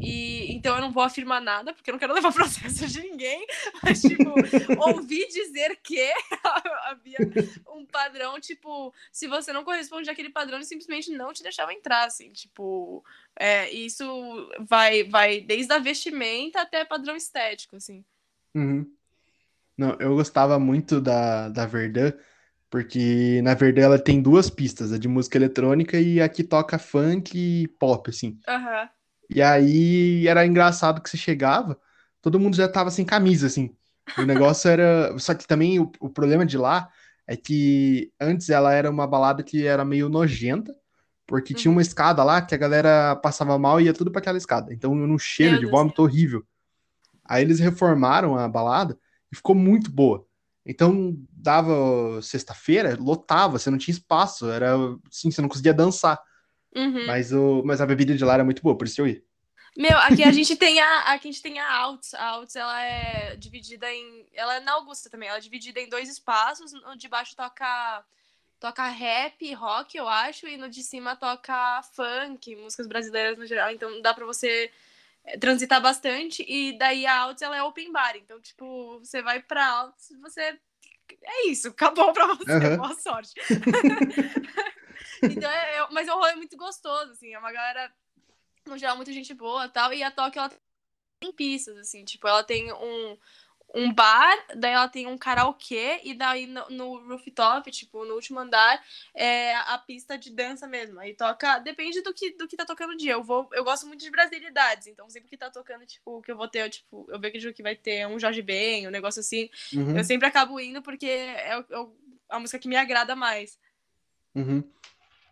[0.00, 3.46] E então eu não vou afirmar nada, porque eu não quero levar processo de ninguém.
[3.82, 4.30] Mas, tipo,
[4.88, 6.10] ouvi dizer que
[6.84, 7.18] havia
[7.68, 12.04] um padrão, tipo, se você não corresponde àquele padrão, eles simplesmente não te deixavam entrar,
[12.06, 13.04] assim, tipo.
[13.38, 14.04] É, isso
[14.60, 18.04] vai, vai desde a vestimenta até padrão estético, assim.
[18.54, 18.90] Uhum.
[19.76, 22.12] Não, eu gostava muito da, da Verdun,
[22.70, 26.78] porque na Verdun ela tem duas pistas, a de música eletrônica e a que toca
[26.78, 28.38] funk e pop, assim.
[28.46, 28.88] Aham.
[29.30, 31.78] E aí era engraçado que você chegava,
[32.20, 33.76] todo mundo já tava sem camisa, assim.
[34.16, 35.16] O negócio era.
[35.20, 36.88] Só que também o, o problema de lá
[37.26, 40.74] é que antes ela era uma balada que era meio nojenta,
[41.26, 41.72] porque tinha Uhum.
[41.72, 44.72] uma escada lá que a galera passava mal e ia tudo pra aquela escada.
[44.74, 45.66] Então, num cheiro Meu de Deus.
[45.66, 46.44] vômito horrível.
[47.24, 48.98] Aí eles reformaram a balada
[49.32, 50.26] e ficou muito boa.
[50.64, 54.74] Então, dava sexta-feira, lotava, você não tinha espaço, era
[55.10, 56.22] assim, você não conseguia dançar.
[56.74, 57.06] Uhum.
[57.06, 59.22] Mas, o, mas a bebida de lá era muito boa, por isso eu ia.
[59.76, 62.14] Meu, aqui a gente tem a, aqui a gente tem a Alts.
[62.14, 65.28] A Alts, ela é dividida em, ela é na Augusta também.
[65.28, 66.72] Ela é dividida em dois espaços.
[66.72, 68.04] No de baixo toca
[68.60, 73.72] toca rap, rock, eu acho, e no de cima toca funk, músicas brasileiras no geral.
[73.72, 74.70] Então dá pra você
[75.40, 76.44] transitar bastante.
[76.48, 78.16] E daí a Alts ela é open bar.
[78.16, 80.58] Então, tipo, você vai pra Alts, você
[81.24, 82.76] é isso, acabou pra você, Aham.
[82.78, 83.32] boa sorte.
[85.22, 87.92] então, é, é- mas é um rolê muito gostoso, assim, é uma galera
[88.66, 89.92] no geral, muita gente boa tal.
[89.92, 90.52] E a Tóquio, ela
[91.20, 92.04] tem pistas, assim.
[92.04, 93.18] Tipo, ela tem um,
[93.74, 98.38] um bar, daí ela tem um karaokê, e daí no, no rooftop, tipo, no último
[98.38, 98.82] andar,
[99.14, 101.00] é a pista de dança mesmo.
[101.00, 101.58] Aí toca...
[101.58, 103.12] Depende do que, do que tá tocando o dia.
[103.12, 106.36] Eu, vou, eu gosto muito de brasilidades, então sempre que tá tocando, tipo, que eu
[106.36, 107.06] vou ter, eu, tipo...
[107.08, 109.48] Eu vejo que vai ter um Jorge Ben, um negócio assim.
[109.74, 111.86] Uhum, Eu sempre acabo indo porque é, é
[112.28, 113.58] a música que me agrada mais.
[114.34, 114.62] uhum.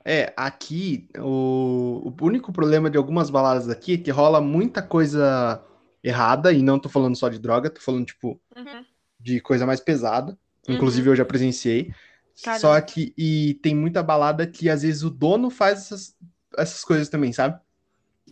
[0.02, 5.62] É, aqui o, o único problema de algumas baladas aqui é que rola muita coisa
[6.02, 8.84] errada, e não tô falando só de droga, tô falando, tipo, Uhum.
[9.18, 10.38] de coisa mais pesada.
[10.68, 10.74] Uhum.
[10.74, 11.92] Inclusive eu já presenciei.
[12.42, 12.60] Caramba.
[12.60, 16.16] Só que, e tem muita balada que às vezes o dono faz essas,
[16.56, 17.60] essas coisas também, sabe?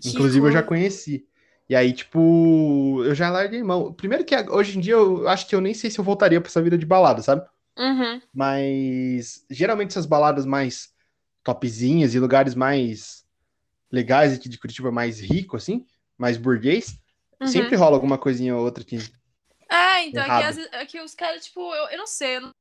[0.05, 1.27] Inclusive eu já conheci.
[1.69, 3.93] E aí, tipo, eu já larguei mão.
[3.93, 6.49] Primeiro que hoje em dia eu acho que eu nem sei se eu voltaria pra
[6.49, 7.47] essa vida de balada, sabe?
[7.79, 8.21] Uhum.
[8.33, 10.95] Mas geralmente essas baladas mais
[11.45, 13.27] topzinhas e lugares mais
[13.93, 16.99] legais aqui de Curitiba, mais rico, assim, mais burguês,
[17.41, 17.47] Uhum.
[17.49, 18.99] sempre rola alguma coisinha ou outra aqui.
[19.71, 22.53] É, então, aqui, vezes- aqui os caras, tipo, eu, eu não sei, eu não...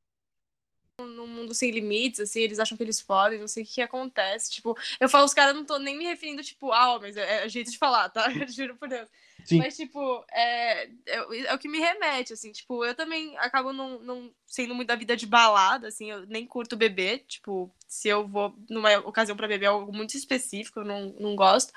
[0.99, 3.81] no mundo sem limites, assim, eles acham que eles podem, não sei o que, que
[3.81, 7.45] acontece, tipo, eu falo, os caras não tô nem me referindo, tipo, ah, homens, é,
[7.45, 8.31] é jeito de falar, tá?
[8.33, 9.07] Eu juro por Deus.
[9.45, 9.59] Sim.
[9.59, 13.99] Mas, tipo, é, é, é o que me remete, assim, tipo, eu também acabo não,
[13.99, 18.27] não sendo muito da vida de balada, assim, eu nem curto beber, tipo, se eu
[18.27, 21.71] vou numa ocasião para beber algo muito específico, eu não, não gosto.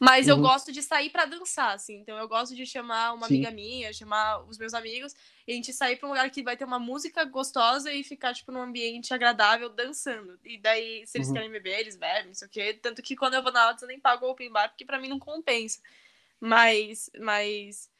[0.00, 0.42] Mas eu Uhum.
[0.42, 1.96] gosto de sair para dançar, assim.
[1.96, 3.34] Então eu gosto de chamar uma Sim.
[3.34, 5.14] amiga minha, chamar os meus amigos,
[5.46, 8.32] e a gente sair para um lugar que vai ter uma música gostosa e ficar,
[8.34, 10.38] tipo, num ambiente agradável dançando.
[10.44, 11.34] E daí, se eles Uhum.
[11.34, 12.74] querem beber, eles bebem, não sei o quê.
[12.74, 15.00] Tanto que quando eu vou na Altos eu nem pago o open bar, porque pra
[15.00, 15.80] mim não compensa.
[16.40, 17.90] Mas, mas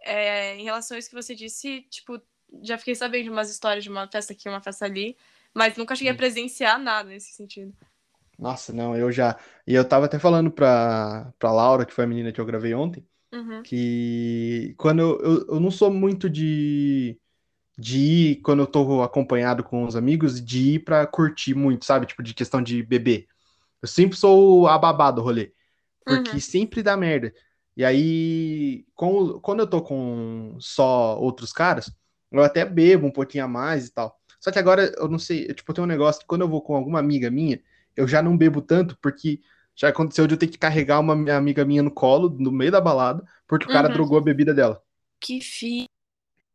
[0.00, 2.20] é, em relação a isso que você disse, tipo,
[2.62, 5.16] já fiquei sabendo de umas histórias de uma festa aqui, uma festa ali,
[5.58, 6.16] mas nunca cheguei a Sim.
[6.16, 7.74] presenciar nada nesse sentido.
[8.38, 9.36] Nossa, não, eu já.
[9.66, 12.72] E eu tava até falando pra, pra Laura, que foi a menina que eu gravei
[12.74, 17.18] ontem, Uhum, que quando eu, eu, eu não sou muito de,
[17.78, 22.06] de ir, quando eu tô acompanhado com os amigos, de ir pra curtir muito, sabe?
[22.06, 23.28] Tipo, de questão de beber.
[23.82, 25.52] Eu sempre sou a babá do rolê,
[26.06, 26.40] porque Uhum.
[26.40, 27.32] sempre dá merda.
[27.76, 31.90] E aí, com, quando eu tô com só outros caras,
[32.32, 34.18] eu até bebo um pouquinho a mais e tal.
[34.40, 36.62] Só que agora eu não sei, eu, tipo, tenho um negócio que quando eu vou
[36.62, 37.60] com alguma amiga minha,
[37.96, 39.40] eu já não bebo tanto, porque
[39.74, 42.70] já aconteceu de eu ter que carregar uma minha amiga minha no colo, no meio
[42.72, 43.94] da balada, porque o cara Uhum.
[43.94, 44.82] drogou a bebida dela.
[45.20, 45.84] Que fi.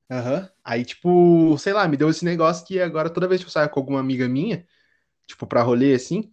[0.09, 0.49] Aham.
[0.63, 3.69] Aí, tipo, sei lá, me deu esse negócio que agora toda vez que eu saio
[3.69, 4.65] com alguma amiga minha,
[5.27, 6.31] tipo, pra rolê assim,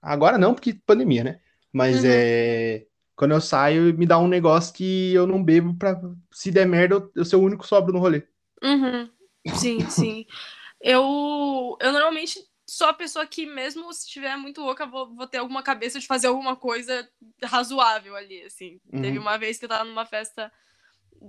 [0.00, 1.40] agora não, porque pandemia, né?
[1.72, 2.10] Mas Uhum.
[2.10, 2.86] é.
[3.14, 5.98] Quando eu saio, me dá um negócio que eu não bebo pra.
[6.30, 8.22] Se der merda, eu, eu ser o único sóbrio no rolê.
[8.62, 9.10] Uhum.
[9.54, 10.26] Sim, sim.
[10.80, 15.38] Eu, eu normalmente sou a pessoa que, mesmo se estiver muito louca, vou, vou ter
[15.38, 17.08] alguma cabeça de fazer alguma coisa
[17.44, 18.80] razoável ali, assim.
[18.92, 19.02] Uhum.
[19.02, 20.52] Teve uma vez que eu tava numa festa.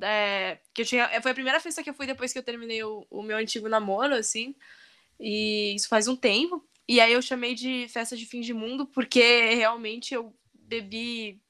[0.01, 1.21] é, que eu tinha.
[1.21, 3.69] Foi a primeira festa que eu fui depois que eu terminei o, o meu antigo
[3.69, 4.55] namoro, assim.
[5.19, 6.67] E isso faz um tempo.
[6.87, 11.41] E aí eu chamei de festa de fim de mundo, porque realmente eu bebi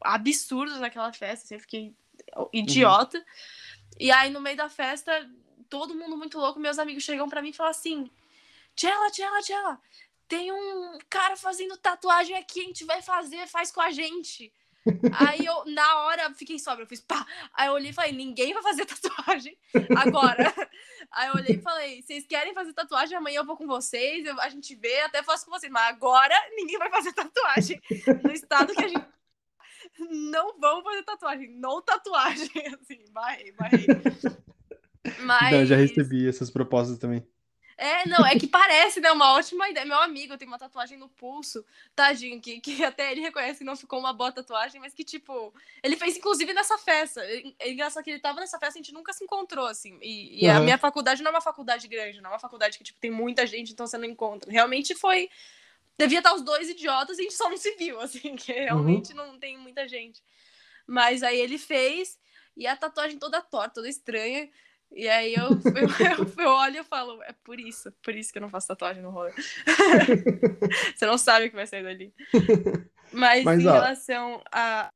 [0.00, 1.94] absurdos naquela festa, assim, eu fiquei
[2.52, 3.22] idiota.
[3.98, 5.28] E aí, no meio da festa,
[5.68, 8.10] todo mundo muito louco, meus amigos chegam pra mim e falam assim:
[8.74, 9.80] Tchela, Tchela, Tchela,
[10.26, 14.52] tem um cara fazendo tatuagem aqui, a gente vai fazer, faz com a gente.
[15.18, 17.26] Aí eu, na hora, fiquei sóbria, eu fiz pá.
[17.52, 19.56] Aí eu olhei e falei, ninguém vai fazer tatuagem
[19.96, 20.54] agora.
[21.10, 23.16] Aí eu olhei e falei, vocês querem fazer tatuagem?
[23.16, 25.70] Amanhã eu vou com vocês, eu- a gente vê, até faço com vocês.
[25.70, 27.80] Mas agora ninguém vai fazer tatuagem.
[28.24, 29.06] No estado que a gente.
[29.98, 32.48] Não vão fazer tatuagem, não tatuagem.
[32.80, 33.86] Assim, barrei, barrei.
[35.20, 35.52] Mas.
[35.52, 37.26] Não, eu já recebi essas propostas também.
[37.80, 39.10] É, não, é que parece, né?
[39.12, 39.86] Uma ótima ideia.
[39.86, 43.76] Meu amigo tem uma tatuagem no pulso, tadinho, que, que até ele reconhece que não
[43.76, 47.20] ficou uma boa tatuagem, mas que, tipo, ele fez inclusive nessa festa.
[47.24, 49.96] É é engraçado que ele tava nessa festa, a gente nunca se encontrou, assim.
[50.02, 50.64] E, e a Uhum.
[50.64, 53.46] minha faculdade não é uma faculdade grande, não é uma faculdade que, tipo, tem muita
[53.46, 54.50] gente, então você não encontra.
[54.50, 55.30] Realmente foi.
[55.96, 59.14] Devia estar os dois idiotas e a gente só não se viu, assim, que realmente
[59.14, 60.20] não tem muita gente.
[60.86, 62.18] Mas aí ele fez,
[62.56, 64.50] e a tatuagem toda torta, toda estranha.
[64.92, 68.38] E aí eu, eu, eu, eu olho e falo, é por isso, por isso que
[68.38, 69.32] eu não faço tatuagem no rolê.
[70.94, 72.14] Você não sabe o que vai sair dali.
[73.12, 73.72] Mas, Mas, em ó.
[73.72, 74.90] relação a.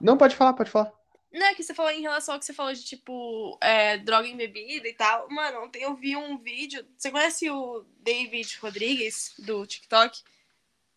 [0.00, 0.92] Não, pode falar, pode falar.
[1.32, 4.26] Não, é que você falou em relação ao que você falou de, tipo, é, droga
[4.26, 5.28] em bebida e tal.
[5.30, 6.84] Mano, ontem eu vi um vídeo.
[6.98, 10.20] Você conhece o David Rodrigues, do TikTok?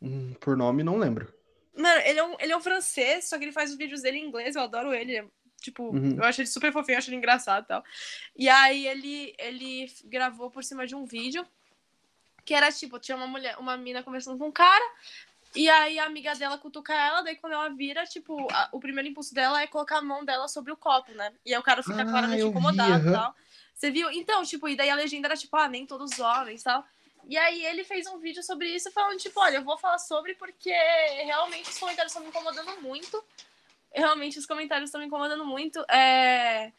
[0.02, 1.32] Hum, por nome, não lembro.
[1.78, 4.18] Mano, ele é, um, ele é um francês, só que ele faz os vídeos dele
[4.18, 5.24] em inglês, eu adoro ele.
[5.64, 6.18] Tipo, Uhum.
[6.18, 7.84] eu acho ele super fofinho, eu acho ele engraçado e tal.
[8.36, 11.48] E aí ele, ele gravou por cima de um vídeo
[12.44, 14.84] que era tipo, tinha uma mulher, uma mina conversando com um cara,
[15.56, 19.08] e aí a amiga dela cutuca ela, daí quando ela vira, tipo, a- o primeiro
[19.08, 21.32] impulso dela é colocar a mão dela sobre o copo, né?
[21.46, 23.34] E aí o cara fica Ah, claramente incomodado e tal.
[23.74, 24.12] Você viu?
[24.12, 26.86] Então, tipo, e daí a legenda era tipo, ah, nem todos os homens e tal.
[27.30, 30.34] E aí ele fez um vídeo sobre isso falando, tipo, olha, eu vou falar sobre
[30.36, 30.74] porque
[31.24, 33.24] realmente os comentários estão me incomodando muito.
[33.94, 35.80] Realmente os comentários estão me incomodando muito.
[35.90, 36.72] É...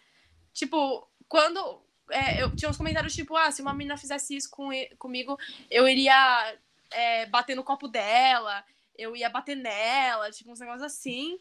[0.52, 1.82] Tipo, quando.
[2.10, 5.38] é, eu tinha uns comentários tipo, ah, se uma menina fizesse isso com, comigo,
[5.70, 6.56] eu iria
[6.90, 8.64] é, bater no copo dela,
[8.96, 11.38] eu ia bater nela, tipo, uns negócios assim.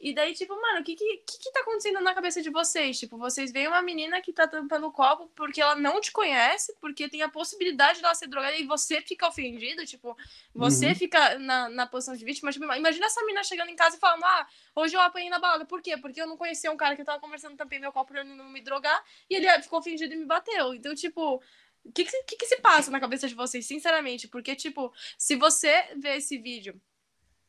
[0.00, 2.98] E daí, tipo, mano, o que, que, que que tá acontecendo na cabeça de vocês?
[2.98, 6.74] Tipo, vocês veem uma menina que tá tampando o copo porque ela não te conhece,
[6.80, 10.16] porque tem a possibilidade dela ser drogada e você fica ofendido, tipo,
[10.54, 10.94] você Uhum.
[10.94, 12.52] fica na, na posição de vítima.
[12.52, 15.64] Tipo, imagina essa menina chegando em casa e falando, ah, hoje eu apanhei na balada.
[15.64, 15.96] Por quê?
[15.96, 18.34] Porque eu não conhecia um cara que eu tava conversando, tampei meu copo pra ele
[18.34, 20.74] não me drogar, e ele ficou ofendido e me bateu.
[20.74, 21.42] Então, tipo,
[21.84, 24.26] o que, que, que que se passa na cabeça de vocês, sinceramente?
[24.28, 26.80] Porque, tipo, se você vê esse vídeo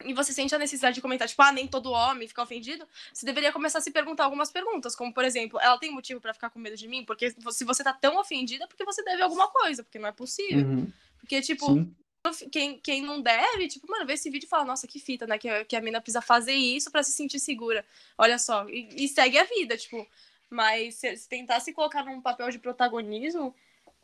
[0.06, 3.26] e você sente a necessidade de comentar, tipo, ah, nem todo homem fica ofendido, você
[3.26, 6.50] deveria começar a se perguntar algumas perguntas, como, por exemplo, ela tem motivo pra ficar
[6.50, 7.04] com medo de mim?
[7.04, 10.12] Porque se você tá tão ofendida, é porque você deve alguma coisa, porque não é
[10.12, 10.66] possível.
[10.68, 10.92] Uhum.
[11.20, 12.50] Porque, tipo, Sim.
[12.52, 15.38] quem, quem não deve, tipo, mano, vê esse vídeo e fala, nossa, que fita, né?
[15.40, 17.84] Que, a- que a mina precisa fazer isso pra se sentir segura.
[18.18, 18.68] Olha só.
[18.70, 20.08] E, e segue a vida, tipo.
[20.50, 23.54] Mas se, se tentar se colocar num papel de protagonismo,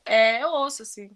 [0.05, 1.09] é osso, assim.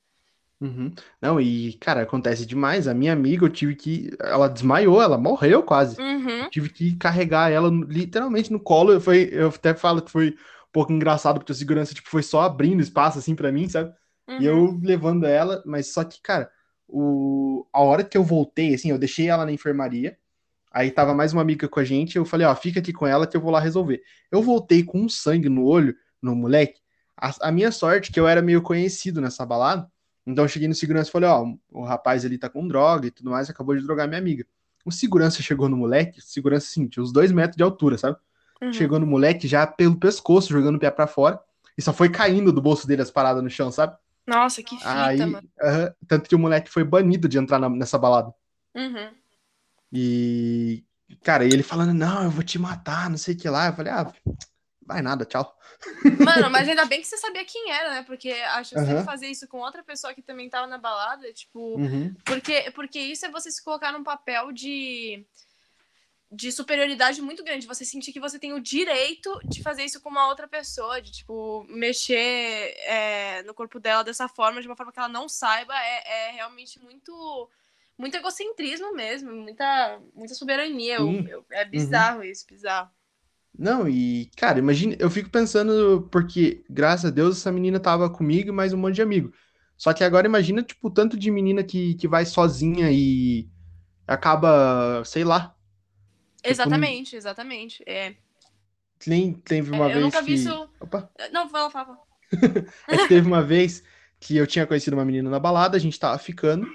[0.60, 0.92] Uhum.
[1.22, 2.88] Não, e, cara, acontece demais.
[2.88, 4.10] A minha amiga, eu tive que.
[4.20, 6.02] Ela desmaiou, ela morreu quase.
[6.02, 6.50] Uhum.
[6.50, 9.00] Tive que carregar ela literalmente no colo.
[9.00, 12.42] Foi, eu até falo que foi um pouco engraçado, porque a segurança tipo, foi só
[12.42, 13.94] abrindo espaço assim para mim, sabe?
[14.28, 14.42] Uhum.
[14.42, 16.50] E eu levando ela, mas só que, cara,
[16.88, 17.66] o...
[17.72, 20.18] a hora que eu voltei, assim, eu deixei ela na enfermaria.
[20.72, 23.26] Aí tava mais uma amiga com a gente, eu falei, ó, fica aqui com ela
[23.26, 24.02] que eu vou lá resolver.
[24.32, 26.80] Eu voltei com um sangue no olho, no moleque.
[27.16, 29.90] A, a minha sorte, que eu era meio conhecido nessa balada,
[30.28, 33.12] então eu cheguei no segurança e falei, ó, o rapaz ali tá com droga e
[33.12, 34.46] tudo mais, acabou de drogar minha amiga.
[34.86, 38.18] O segurança chegou no moleque, segurança assim, tinha uns dois metros de altura, sabe?
[38.62, 38.74] Uhum.
[38.74, 41.40] Chegou no moleque já pelo pescoço, jogando o pé pra fora,
[41.78, 43.96] e só foi caindo do bolso dele as paradas no chão, sabe?
[44.26, 45.48] Nossa, que fita, Aí, mano.
[45.62, 48.34] aham, tanto que o moleque foi banido de entrar na- nessa balada.
[48.76, 49.10] Uhum.
[49.92, 50.84] E,
[51.24, 53.68] cara, ele falando, não, eu vou te matar, não sei o que lá.
[53.68, 54.12] Eu falei, ah,
[54.88, 55.56] vai nada, tchau.
[56.24, 58.04] Mano, mas ainda bem que você sabia quem era, né?
[58.04, 59.04] Porque acho que você Aham.
[59.04, 61.76] fazer isso com outra pessoa que também tava na balada, tipo.
[61.76, 65.26] Uhum, Porque, porque isso é você se colocar num papel de,
[66.32, 67.68] de superioridade muito grande.
[67.68, 71.12] Você sentir que você tem o direito de fazer isso com uma outra pessoa, de,
[71.12, 75.74] tipo, mexer é, no corpo dela dessa forma, de uma forma que ela não saiba,
[75.78, 77.50] é, é realmente muito.
[78.00, 80.98] Muito egocentrismo mesmo, muita, muita soberania.
[80.98, 82.92] Eu- eu- é bizarro isso, bizarro.
[83.58, 88.50] Não, e, cara, imagina, eu fico pensando, porque, graças a Deus, essa menina tava comigo
[88.50, 89.34] e mais um monte de amigo.
[89.76, 93.48] Só que agora imagina, tipo, o tanto de menina que, que vai sozinha e
[94.08, 95.56] acaba, sei lá.
[96.38, 97.84] Tipo, Exatamente, exatamente.
[97.88, 98.16] É.
[99.06, 100.34] Nem teve uma eu vez nunca vi que...
[100.34, 100.70] isso.
[100.80, 101.10] Opa!
[101.32, 101.98] Não, fala, fala.
[102.88, 103.84] É que teve uma vez
[104.20, 106.68] que eu tinha conhecido uma menina na balada, a gente tava ficando.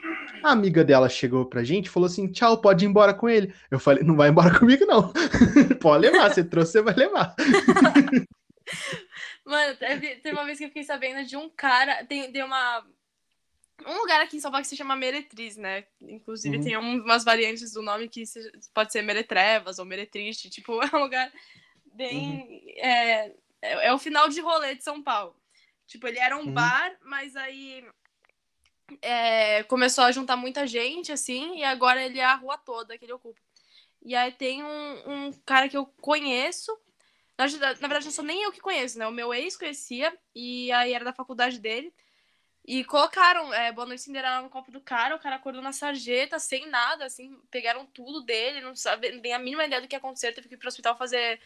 [0.42, 3.54] A amiga dela chegou pra gente e falou assim: tchau, pode ir embora com ele.
[3.70, 5.12] Eu falei: não vai embora comigo, não.
[5.80, 7.34] pode levar, você trouxe, você vai levar.
[9.44, 12.04] Mano, teve, teve uma vez que eu fiquei sabendo de um cara.
[12.04, 12.84] Tem, tem uma.
[13.84, 15.84] Um lugar aqui em São Paulo que se chama Meretriz, né?
[16.00, 16.62] Inclusive Uhum.
[16.62, 20.48] tem um- umas variantes do nome que se- pode ser Meretrevas ou Meretriste.
[20.50, 21.32] Tipo, é um lugar
[21.92, 22.62] bem.
[22.76, 23.26] É,
[23.60, 25.34] é, é o final de rolê de São Paulo.
[25.88, 26.52] Tipo, ele era um Uhum.
[26.52, 27.84] bar, mas aí
[29.00, 33.04] é, começou a juntar muita gente, assim, e agora ele é a rua toda que
[33.04, 33.40] ele ocupa.
[34.04, 36.76] E aí tem um, um cara que eu conheço.
[37.38, 39.06] Na na verdade, não sou nem eu que conheço, né?
[39.06, 41.92] O meu ex conhecia, e aí era da faculdade dele.
[42.64, 46.38] E colocaram é, Boa Noite Cinderela no copo do cara, o cara acordou na sarjeta,
[46.38, 49.96] sem nada, assim, pegaram tudo dele, não sabe, não tem a mínima ideia do que
[49.96, 51.40] aconteceu, teve que ir pro hospital fazer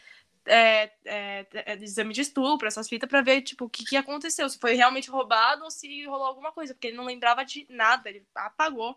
[0.47, 4.49] é, é, é, exame de estupro, essas fitas, pra ver, tipo, o que, que aconteceu,
[4.49, 8.09] se foi realmente roubado ou se rolou alguma coisa, porque ele não lembrava de nada,
[8.09, 8.97] ele apagou.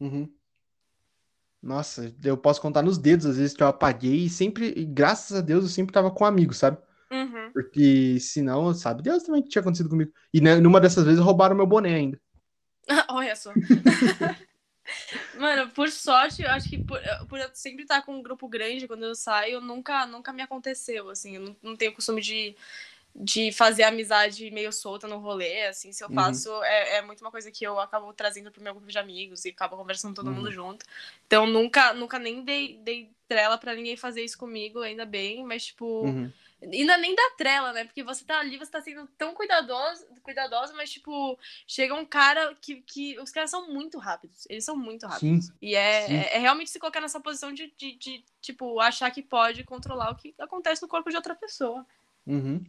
[0.00, 0.32] Uhum.
[1.62, 5.36] Nossa, eu posso contar nos dedos às vezes que eu apaguei e sempre, e graças
[5.36, 6.78] a Deus, eu sempre tava com amigos, sabe?
[7.10, 7.52] Uhum.
[7.52, 10.12] Porque senão, sabe Deus também tinha acontecido comigo.
[10.32, 12.20] E né, numa dessas vezes roubaram meu boné ainda.
[13.10, 13.52] Olha só.
[15.32, 18.86] Mano, por sorte, eu acho que por, por eu sempre estar com um grupo grande
[18.86, 21.36] quando eu saio, nunca, nunca me aconteceu, assim.
[21.36, 22.54] Eu não, não tenho costume de,
[23.14, 25.92] de fazer amizade meio solta no rolê, assim.
[25.92, 26.14] Se eu Uhum.
[26.14, 29.44] faço, é, é muito uma coisa que eu acabo trazendo pro meu grupo de amigos
[29.44, 30.34] e acabo conversando todo Uhum.
[30.34, 30.84] mundo junto.
[31.26, 35.66] Então, nunca, nunca nem dei, dei trela pra ninguém fazer isso comigo, ainda bem, mas,
[35.66, 35.84] tipo...
[36.04, 36.32] Uhum.
[36.60, 37.84] Ainda nem dá trela, né?
[37.84, 42.54] Porque você tá ali, você tá sendo tão cuidadoso, cuidadosa, mas, tipo, chega um cara
[42.60, 43.18] que, que.
[43.20, 44.44] Os caras são muito rápidos.
[44.48, 45.46] Eles são muito rápidos.
[45.46, 49.10] Sim, E é, é, é realmente se colocar nessa posição de, de, de, tipo, achar
[49.10, 51.86] que pode controlar o que acontece no corpo de outra pessoa.
[52.26, 52.64] Uhum.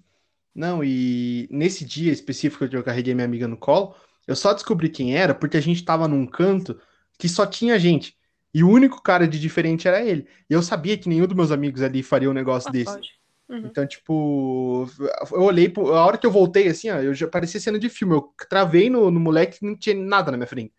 [0.54, 3.96] Não, e nesse dia específico que eu carreguei minha amiga no colo,
[4.28, 6.80] eu só descobri quem era porque a gente tava num canto
[7.18, 8.18] que só tinha gente.
[8.54, 10.28] E o único cara de diferente era ele.
[10.50, 12.86] E eu sabia que nenhum dos meus amigos ali faria um negócio Ah, desse.
[12.86, 13.19] pode.
[13.50, 13.66] Uhum.
[13.66, 14.88] Então, tipo,
[15.32, 17.90] eu olhei, pro- a hora que eu voltei, assim, ó, eu já parecia cena de
[17.90, 18.14] filme.
[18.14, 20.74] Eu travei no, no moleque e não tinha nada na minha frente.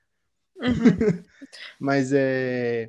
[0.57, 0.71] Uhum.
[1.81, 2.89] Mas é.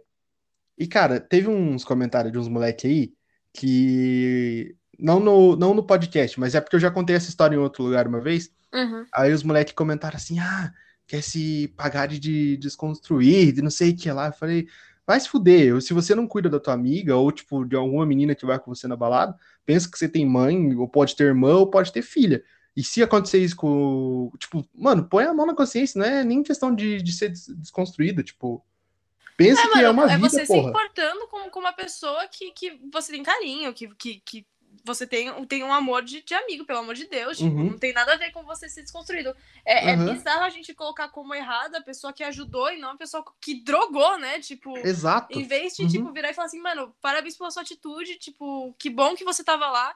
[0.78, 3.14] E, cara, teve uns comentários de uns moleques aí
[3.54, 4.76] que.
[5.00, 7.82] Não no, não no podcast, mas é porque eu já contei essa história em outro
[7.84, 8.52] lugar uma vez.
[8.72, 9.04] Uhum.
[9.12, 10.72] Aí os moleques comentaram assim: ah,
[11.08, 14.28] quer se pagar de desconstruir, de não sei o que lá.
[14.28, 14.68] Eu falei,
[15.06, 15.82] vai se fuder.
[15.82, 18.74] Se você não cuida da tua amiga, ou tipo, de alguma menina que vai com
[18.74, 22.02] você na balada, pensa que você tem mãe, ou pode ter irmã, ou pode ter
[22.02, 22.44] filha.
[22.76, 24.32] E se acontecer isso com.
[24.40, 27.48] Tipo, mano, põe a mão na consciência, não é nem questão de, de ser des-
[27.58, 28.64] desconstruída, tipo.
[29.36, 30.70] Pensa É, que é mano, uma é vida, você se porra.
[30.70, 34.46] importando com, com uma pessoa que, que você tem carinho, que, que, que
[34.84, 37.38] você tem, tem um amor de, de amigo, pelo amor de Deus.
[37.38, 37.72] Tipo, Uhum.
[37.72, 39.36] não tem nada a ver com você ser desconstruído.
[39.66, 40.10] É, Aham.
[40.10, 43.24] é bizarro a gente colocar como errada a pessoa que ajudou e não a pessoa
[43.40, 44.40] que drogou, né?
[44.40, 45.38] Tipo, Exato.
[45.38, 45.90] em vez de, Uhum.
[45.90, 49.44] tipo, virar e falar assim, mano, parabéns pela sua atitude, tipo, que bom que você
[49.44, 49.96] tava lá.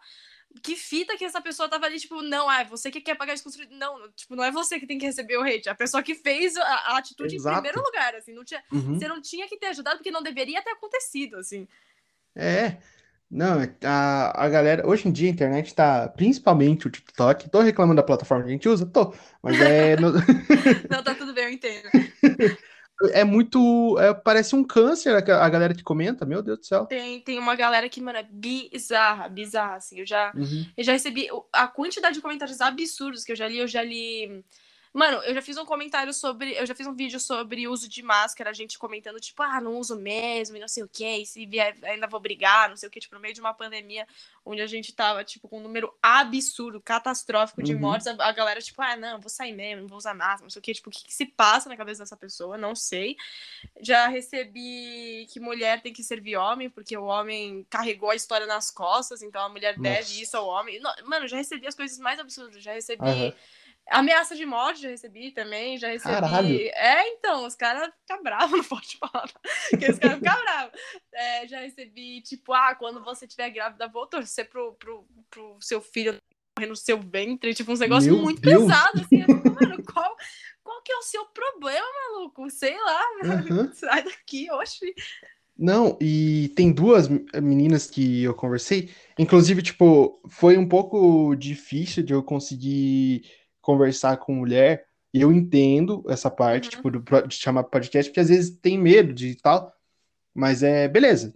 [0.64, 3.34] que fita que essa pessoa tava ali, tipo, não, ah, é você que quer pagar
[3.34, 3.76] desconstruído.
[3.76, 5.68] Não, tipo, não é você que tem que receber o hate.
[5.68, 7.58] A pessoa que fez a, a atitude Exato.
[7.58, 8.32] em primeiro lugar, assim.
[8.34, 8.98] Não tinha, uhum.
[8.98, 11.68] Você não tinha que ter ajudado porque não deveria ter acontecido, assim.
[12.34, 12.78] É.
[13.30, 14.88] Não, a, a galera.
[14.88, 16.08] Hoje em dia a internet tá.
[16.10, 17.50] Principalmente o TikTok.
[17.50, 18.86] Tô reclamando da plataforma que a gente usa?
[18.86, 19.14] Tô.
[19.42, 19.96] Mas é.
[20.00, 20.12] no...
[20.90, 21.90] não, tá tudo bem, eu entendo.
[23.12, 23.98] é muito.
[24.00, 26.86] É, parece um câncer a, a galera que comenta, meu Deus do céu.
[26.86, 30.00] Tem, tem uma galera que, mano, é bizarra, bizarra, assim.
[30.00, 30.66] Eu já, uhum.
[30.78, 34.44] eu já recebi a quantidade de comentários absurdos que eu já li, eu já li
[34.96, 36.54] Mano, eu já fiz um comentário sobre.
[36.58, 39.78] Eu já fiz um vídeo sobre uso de máscara, a gente comentando, tipo, ah, não
[39.78, 42.88] uso mesmo, e não sei o quê, e se vier, ainda vou brigar, não sei
[42.88, 44.08] o quê, tipo, no meio de uma pandemia
[44.46, 47.82] onde a gente tava, tipo, com um número absurdo, catastrófico de uhum.
[47.82, 50.50] mortes, a, a, galera, tipo, ah, não, vou sair mesmo, não vou usar máscara, não
[50.50, 53.18] sei o quê, tipo, o que, que se passa na cabeça dessa pessoa, não sei.
[53.82, 58.72] Já recebi que mulher tem que servir homem, porque o homem carregou a história nas
[58.72, 59.90] costas, então a mulher Nossa.
[59.90, 60.80] deve isso ao homem.
[61.04, 63.04] Mano, já recebi as coisas mais absurdas, já recebi.
[63.04, 63.34] Uhum
[63.90, 66.14] Ameaça de morte já recebi também, já recebi.
[66.14, 66.60] Caralho.
[66.74, 69.30] É, então, os caras ficam bravos, não pode falar.
[69.70, 70.80] Porque os caras ficam bravos.
[71.14, 75.82] É, já recebi, tipo, ah, quando você tiver grávida, vou torcer pro, pro, pro seu
[75.82, 76.18] filho
[76.58, 77.54] morrer no seu ventre.
[77.54, 78.64] Tipo, uns negócios Meu muito Deus.
[78.64, 79.22] pesados, assim.
[79.22, 80.16] Eu fico, mano, qual,
[80.64, 82.50] qual que é o seu problema, maluco?
[82.50, 83.72] Sei lá, uhum.
[83.74, 84.94] sai daqui, oxe.
[85.58, 87.08] Não, e tem duas
[87.42, 88.90] meninas que eu conversei.
[89.18, 93.24] Inclusive, tipo, foi um pouco difícil de eu conseguir
[93.66, 96.70] conversar com mulher, e eu entendo essa parte, uhum.
[96.70, 99.74] tipo, do, de chamar podcast, porque às vezes tem medo de tal,
[100.34, 101.34] mas é beleza,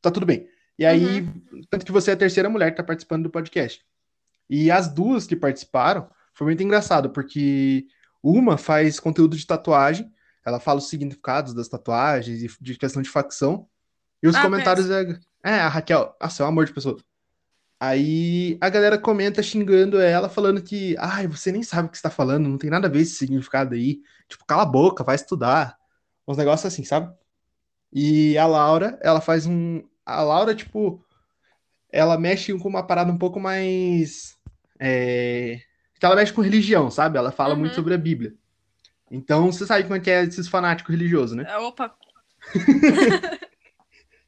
[0.00, 0.48] tá tudo bem.
[0.78, 1.60] E aí, uhum.
[1.68, 3.84] tanto que você é a terceira mulher que tá participando do podcast.
[4.48, 7.86] E as duas que participaram, foi muito engraçado, porque
[8.22, 10.12] uma faz conteúdo de tatuagem,
[10.46, 13.66] ela fala os significados das tatuagens e de questão de facção,
[14.22, 16.96] e os ah, comentários é, é, a Raquel, nossa, é um amor de pessoa.
[17.84, 22.08] Aí a galera comenta xingando ela, falando que, ai, você nem sabe o que está
[22.08, 24.00] falando, não tem nada a ver esse significado aí.
[24.28, 25.76] Tipo, cala a boca, vai estudar.
[26.24, 27.12] Uns negócios assim, sabe?
[27.92, 29.82] E a Laura, ela faz um.
[30.06, 31.04] A Laura, tipo,
[31.90, 34.38] ela mexe com uma parada um pouco mais.
[34.78, 35.60] É...
[36.00, 37.18] Ela mexe com religião, sabe?
[37.18, 37.60] Ela fala uhum.
[37.60, 38.32] muito sobre a Bíblia.
[39.10, 41.46] Então, você sabe como é que é esses fanáticos religiosos, né?
[41.48, 41.92] É, opa!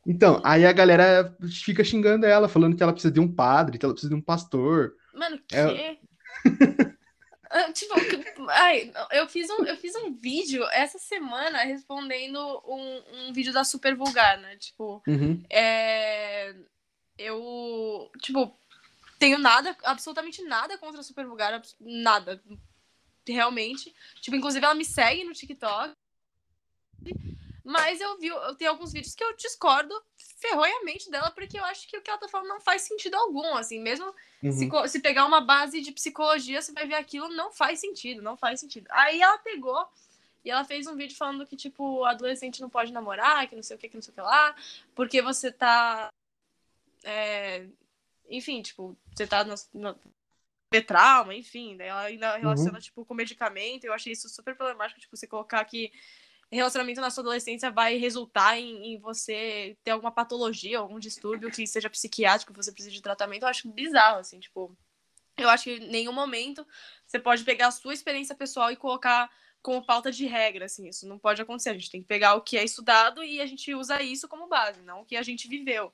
[0.07, 1.35] Então, aí a galera
[1.65, 4.23] fica xingando ela, falando que ela precisa de um padre, que ela precisa de um
[4.23, 4.95] pastor.
[5.15, 5.57] Mano, que?
[5.57, 5.99] É...
[7.57, 7.95] Ah, tipo,
[8.49, 12.37] ai, eu fiz, um, eu fiz um vídeo essa semana respondendo
[12.67, 14.57] um, um vídeo da Super Vulgar, né?
[14.57, 15.41] Tipo, uhum.
[15.49, 16.53] é,
[17.17, 18.59] eu, tipo,
[19.21, 22.43] tenho nada, absolutamente nada contra a Super Vulgar, nada,
[23.25, 23.95] realmente.
[24.21, 25.95] Tipo, inclusive ela me segue no TikTok.
[27.65, 29.95] Mas eu vi, eu tenho alguns vídeos que eu discordo
[30.39, 33.55] ferroiamente dela, porque eu acho que o que ela tá falando não faz sentido algum,
[33.57, 34.53] assim, mesmo uhum.
[34.53, 38.37] se, se pegar uma base de psicologia, você vai ver aquilo, não faz sentido, não
[38.37, 38.87] faz sentido.
[38.91, 39.89] Aí ela pegou
[40.45, 43.77] e ela fez um vídeo falando que, tipo, adolescente não pode namorar, que não sei
[43.77, 44.55] o que, que não sei o que lá,
[44.95, 46.11] porque você tá.
[47.03, 47.67] É,
[48.29, 49.99] enfim, tipo, você tá no, no
[50.87, 52.81] trauma, enfim, daí ela ainda relaciona, uhum.
[52.81, 55.91] tipo, com medicamento, eu achei isso super problemático, tipo, você colocar que
[56.51, 61.67] relacionamento na sua adolescência vai resultar em, em, você ter alguma patologia, algum distúrbio que
[61.67, 64.77] seja psiquiátrico, que você precise de tratamento, eu acho bizarro, assim, tipo.
[65.37, 66.65] Eu acho que em nenhum momento
[67.05, 69.29] você pode pegar a sua experiência pessoal e colocar
[69.61, 71.71] como pauta de regra, assim, isso não pode acontecer.
[71.71, 74.47] A gente tem que pegar o que é estudado e a gente usa isso como
[74.47, 75.93] base, não o que a gente viveu.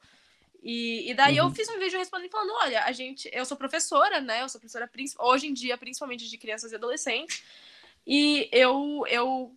[0.62, 1.48] E, e daí uhum.
[1.48, 4.42] eu fiz um vídeo respondendo falando, olha, a gente, eu sou professora, né?
[4.42, 4.90] Eu sou professora
[5.20, 7.42] hoje em dia, principalmente de crianças e adolescentes.
[8.07, 9.57] E eu, eu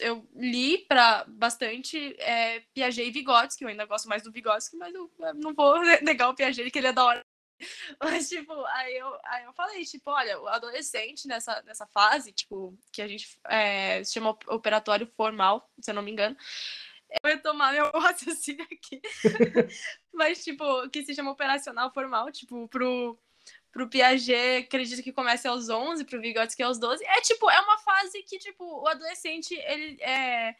[0.00, 4.94] eu li para bastante é, Piaget e Vygotsky, eu ainda gosto mais do Vygotsky, mas
[4.94, 7.24] eu, não vou negar o Piaget, que ele é da hora.
[8.00, 12.78] Mas, tipo, aí eu, aí eu falei, tipo, olha, o adolescente nessa, nessa fase, tipo,
[12.92, 16.36] que a gente é, se chama operatório formal, se eu não me engano,
[17.22, 19.00] eu ia tomar meu raciocínio aqui,
[20.12, 23.18] mas, tipo, que se chama operacional formal, tipo, pro
[23.78, 27.04] pro Piaget, acredito que começa aos 11, pro Vygotsky aos 12.
[27.04, 30.56] É tipo, é uma fase que tipo, o adolescente, ele é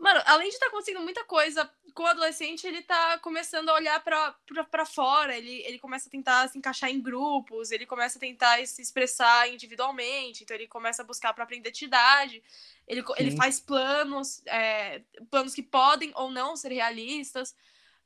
[0.00, 3.74] Mano, além de estar tá conseguindo muita coisa com o adolescente, ele tá começando a
[3.74, 8.20] olhar para fora, ele, ele começa a tentar se encaixar em grupos, ele começa a
[8.20, 12.42] tentar se expressar individualmente, então ele começa a buscar a própria identidade,
[12.88, 17.54] ele, ele faz planos, é, planos que podem ou não ser realistas.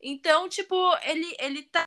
[0.02, 1.86] Então, tipo, ele, ele tá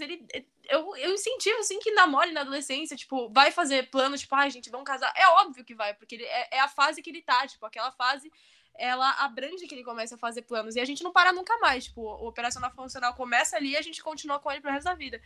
[0.00, 0.26] ele,
[0.68, 4.70] eu, eu incentivo, assim, que namore na adolescência, tipo, vai fazer plano, tipo, ai, gente,
[4.70, 5.12] vamos casar.
[5.16, 7.90] É óbvio que vai, porque ele, é, é, a fase que ele tá, tipo, aquela
[7.92, 8.30] fase,
[8.74, 10.76] ela abrange que ele começa a fazer planos.
[10.76, 13.82] E a gente não para nunca mais, tipo, o operacional funcional começa ali e a
[13.82, 15.20] gente continua com ele pro resto da vida.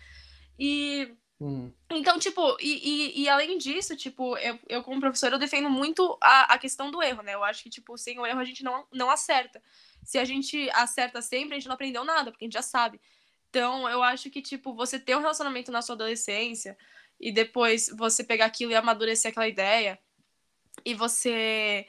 [0.59, 1.15] E.
[1.41, 1.73] Uhum.
[1.91, 6.17] Então, tipo, e, e, e, além disso, tipo, eu, eu como professora, eu defendo muito
[6.21, 7.35] a, a questão do erro, né?
[7.35, 9.61] Eu acho que, tipo, sem o erro a gente não, não acerta.
[10.05, 13.01] Se a gente acerta sempre, a gente não aprendeu nada, porque a gente já sabe.
[13.53, 16.75] Então, eu acho que, tipo, você ter um relacionamento na sua adolescência
[17.21, 19.99] e depois você pegar aquilo e amadurecer aquela ideia
[20.87, 21.87] e você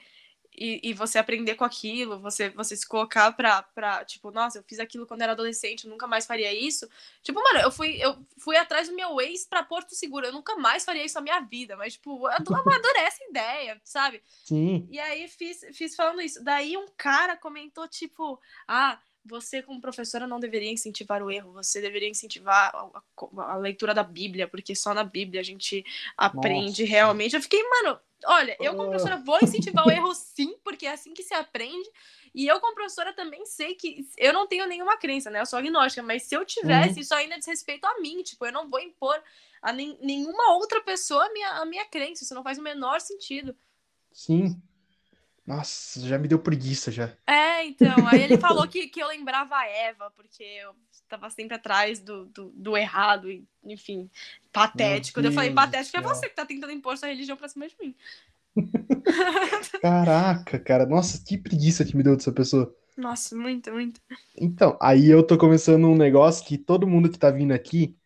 [0.54, 4.62] e, e, você aprender com aquilo, você, você se colocar pra, pra, tipo, nossa, eu
[4.62, 6.86] fiz aquilo quando era adolescente, eu nunca mais faria isso.
[7.22, 10.54] Tipo, mano, eu fui, eu fui atrás do meu ex pra Porto Seguro, eu nunca
[10.56, 14.22] mais faria isso na minha vida, mas, tipo, eu adorei essa ideia, sabe?
[14.44, 14.86] Sim.
[14.90, 16.44] E aí fiz, fiz falando isso.
[16.44, 18.38] Daí um cara comentou, tipo,
[18.68, 23.02] ah, você, como professora, não deveria incentivar o erro, você deveria incentivar a,
[23.38, 25.84] a, a leitura da Bíblia, porque só na Bíblia a gente
[26.16, 26.92] aprende Nossa.
[26.92, 27.36] realmente.
[27.36, 31.12] Eu fiquei, mano, Olha, eu como professora vou incentivar o erro sim, porque é assim
[31.12, 31.88] que se aprende.
[32.34, 35.40] E eu como professora também sei que eu não tenho nenhuma crença, né?
[35.40, 37.00] Eu sou agnóstica, mas se eu tivesse, uhum.
[37.00, 38.22] isso ainda diz respeito a mim.
[38.22, 39.22] Tipo, eu não vou impor
[39.62, 42.24] a nem, nenhuma outra pessoa a minha, a minha crença.
[42.24, 43.54] Isso não faz o menor sentido.
[44.12, 44.60] Sim.
[45.46, 47.12] Nossa, já me deu preguiça já.
[47.26, 47.94] É, então.
[48.08, 52.24] Aí ele falou que, que eu lembrava a Eva, porque eu estava sempre atrás do,
[52.26, 54.10] do, do errado, e, enfim,
[54.52, 55.20] patético.
[55.20, 57.94] eu falei, patético é você que tá tentando impor sua religião pra cima de mim.
[59.82, 60.86] Caraca, cara.
[60.86, 62.74] Nossa, que preguiça que me deu dessa pessoa.
[62.96, 64.00] Nossa, muito, muito.
[64.38, 67.96] Então, aí eu tô começando um negócio que todo mundo que tá vindo aqui,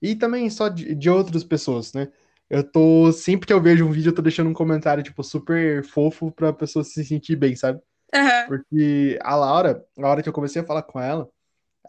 [0.00, 2.10] e também só de, de outras pessoas, né?
[2.50, 5.84] Eu tô, sempre que eu vejo um vídeo, eu tô deixando um comentário, tipo, super
[5.84, 7.80] fofo pra pessoa se sentir bem, sabe?
[8.14, 8.46] Uhum.
[8.46, 11.28] Porque a Laura, a hora que eu comecei a falar com ela,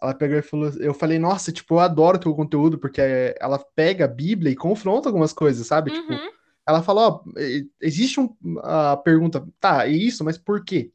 [0.02, 3.02] ela pegou e falou, eu falei, nossa, tipo, eu adoro teu conteúdo, porque
[3.40, 5.92] ela pega a Bíblia e confronta algumas coisas, sabe?
[5.92, 6.18] Tipo, uhum.
[6.18, 7.40] Tipo, ela falou, ó,
[7.82, 10.92] existe um, a pergunta, tá, é isso, mas por quê?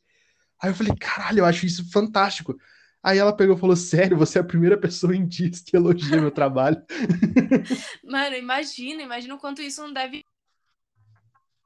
[0.62, 2.56] Aí eu falei, caralho, eu acho isso fantástico.
[3.04, 6.18] Aí ela pegou e falou: Sério, você é a primeira pessoa em dias que elogia
[6.18, 6.82] meu trabalho.
[8.02, 10.24] Mano, imagina, imagina o quanto isso não deve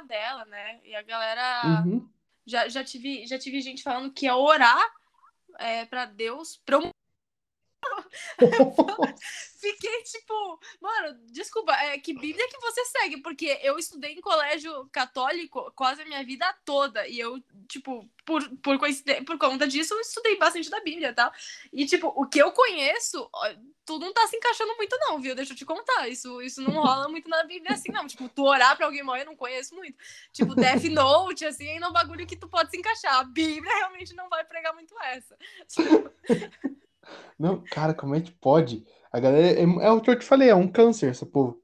[0.04, 0.80] dela, né?
[0.84, 1.84] E a galera.
[1.84, 2.08] Uhum.
[2.44, 4.82] Já, já, tive, já tive gente falando que é orar
[5.58, 6.94] é, para Deus promover
[9.60, 13.18] Fiquei tipo, mano, desculpa, é que Bíblia que você segue?
[13.18, 17.06] Porque eu estudei em colégio católico quase a minha vida toda.
[17.08, 18.78] E eu, tipo, por, por,
[19.26, 21.32] por conta disso, eu estudei bastante da Bíblia e tal.
[21.72, 23.28] E, tipo, o que eu conheço,
[23.84, 25.34] tudo não tá se encaixando muito, não, viu?
[25.34, 26.08] Deixa eu te contar.
[26.08, 28.06] Isso, isso não rola muito na Bíblia assim, não.
[28.06, 29.98] Tipo, tu orar pra alguém morrer, eu não conheço muito.
[30.32, 33.16] Tipo, Death Note, assim, ainda é um bagulho que tu pode se encaixar.
[33.18, 35.36] A Bíblia realmente não vai pregar muito essa.
[35.66, 36.08] Tipo...
[37.38, 38.84] Não, cara, como é que pode?
[39.12, 39.58] A galera.
[39.58, 41.62] É, é o que eu te falei, é um câncer, essa povo.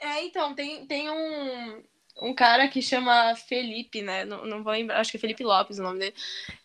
[0.00, 1.82] É, então, tem, tem um,
[2.22, 4.24] um cara que chama Felipe, né?
[4.24, 6.14] Não, não vou lembrar, acho que é Felipe Lopes o nome dele.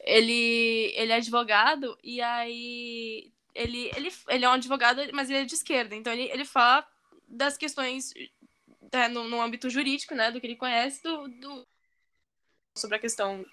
[0.02, 3.32] Ele, ele é advogado e aí.
[3.54, 5.96] Ele, ele, ele é um advogado, mas ele é de esquerda.
[5.96, 6.86] Então ele, ele fala
[7.28, 8.14] das questões
[8.92, 10.32] é, no, no âmbito jurídico, né?
[10.32, 11.68] Do que ele conhece, do, do
[12.76, 13.46] sobre a questão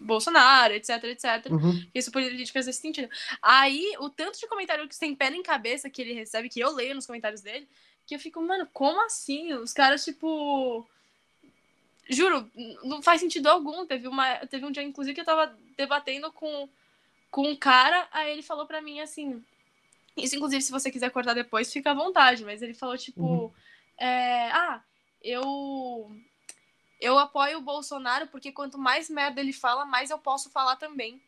[0.00, 1.50] Bolsonaro, etc, etc.
[1.50, 1.86] Uhum.
[1.94, 3.08] Isso política faz esse sentido.
[3.40, 6.72] Aí, o tanto de comentário que sem pé em cabeça que ele recebe, que eu
[6.72, 7.68] leio nos comentários dele,
[8.06, 9.52] que eu fico, mano, como assim?
[9.54, 10.86] Os caras, tipo.
[12.08, 12.48] Juro,
[12.84, 13.84] não faz sentido algum.
[13.86, 16.68] Teve, uma, teve um dia, inclusive, que eu tava debatendo com,
[17.30, 19.42] com um cara, aí ele falou pra mim assim.
[20.16, 23.22] Isso, inclusive, se você quiser cortar depois, fica à vontade, mas ele falou, tipo.
[23.22, 23.50] Uhum.
[23.98, 24.82] É, ah,
[25.22, 26.10] eu
[27.00, 31.22] eu apoio o Bolsonaro porque quanto mais merda ele fala, mais eu posso falar também.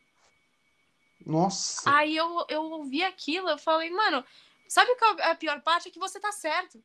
[1.25, 1.89] Nossa.
[1.89, 4.23] Aí eu, eu ouvi aquilo, eu falei, mano,
[4.67, 5.89] sabe qual é a pior parte?
[5.89, 6.83] É que você tá certo.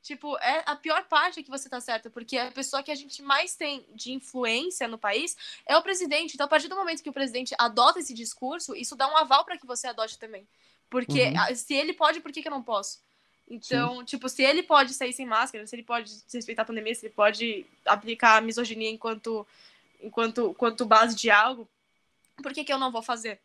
[0.00, 2.94] Tipo, é a pior parte é que você tá certo, porque a pessoa que a
[2.94, 5.36] gente mais tem de influência no país
[5.66, 6.34] é o presidente.
[6.34, 9.44] Então, a partir do momento que o presidente adota esse discurso, isso dá um aval
[9.44, 10.48] para que você adote também.
[10.88, 11.54] Porque uhum.
[11.54, 13.00] se ele pode, por que, que eu não posso?
[13.50, 14.04] Então, Sim.
[14.04, 17.14] tipo, se ele pode sair sem máscara, se ele pode respeitar a pandemia, se ele
[17.14, 19.46] pode aplicar a misoginia enquanto,
[20.02, 21.66] enquanto, enquanto base de algo,
[22.42, 23.40] por que, que eu não vou fazer?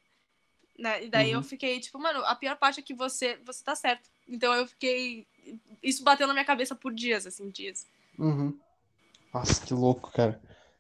[0.78, 1.06] Né?
[1.06, 1.40] E daí uhum.
[1.40, 4.10] eu fiquei, tipo, mano, a pior parte é que você, você tá certo.
[4.28, 5.26] Então eu fiquei.
[5.82, 7.88] Isso bateu na minha cabeça por dias, assim, dias.
[8.18, 8.58] Uhum.
[9.34, 10.40] Nossa, que louco, cara.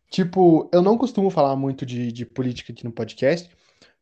[0.09, 3.49] Tipo, eu não costumo falar muito de, de política aqui no podcast,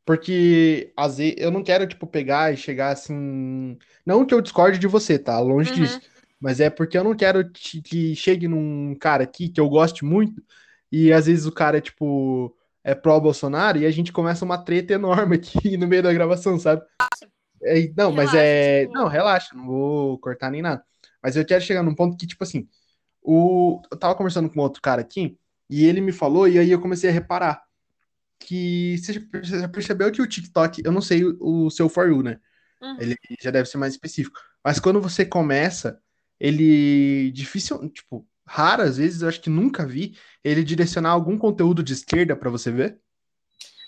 [0.05, 3.77] porque às vezes eu não quero, tipo, pegar e chegar assim.
[4.05, 5.39] Não que eu discorde de você, tá?
[5.39, 5.75] Longe uhum.
[5.77, 6.01] disso.
[6.39, 10.41] Mas é porque eu não quero que chegue num cara aqui que eu goste muito
[10.91, 14.93] e às vezes o cara é, tipo, é pró-Bolsonaro e a gente começa uma treta
[14.93, 16.81] enorme aqui no meio da gravação, sabe?
[17.63, 18.81] É, não, relaxa, mas é.
[18.81, 18.93] Tipo...
[18.93, 20.83] Não, relaxa, não vou cortar nem nada.
[21.21, 22.67] Mas eu quero chegar num ponto que, tipo assim,
[23.21, 23.79] o...
[23.91, 25.37] eu tava conversando com outro cara aqui
[25.69, 27.63] e ele me falou e aí eu comecei a reparar
[28.45, 29.13] que você
[29.59, 32.39] já percebeu que o TikTok, eu não sei o, seu For You, né?
[32.81, 32.97] Uhum.
[32.99, 34.39] Ele já deve ser mais específico.
[34.63, 36.01] Mas quando você começa,
[36.39, 41.93] ele difícil, tipo, raras vezes, eu acho que nunca vi ele direcionar algum conteúdo de
[41.93, 42.99] esquerda para você ver.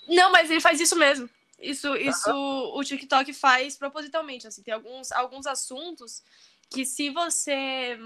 [0.08, 1.28] Não, mas ele faz isso mesmo.
[1.58, 6.22] Isso, isso o TikTok faz propositalmente, assim, tem alguns, alguns assuntos
[6.70, 7.98] que se você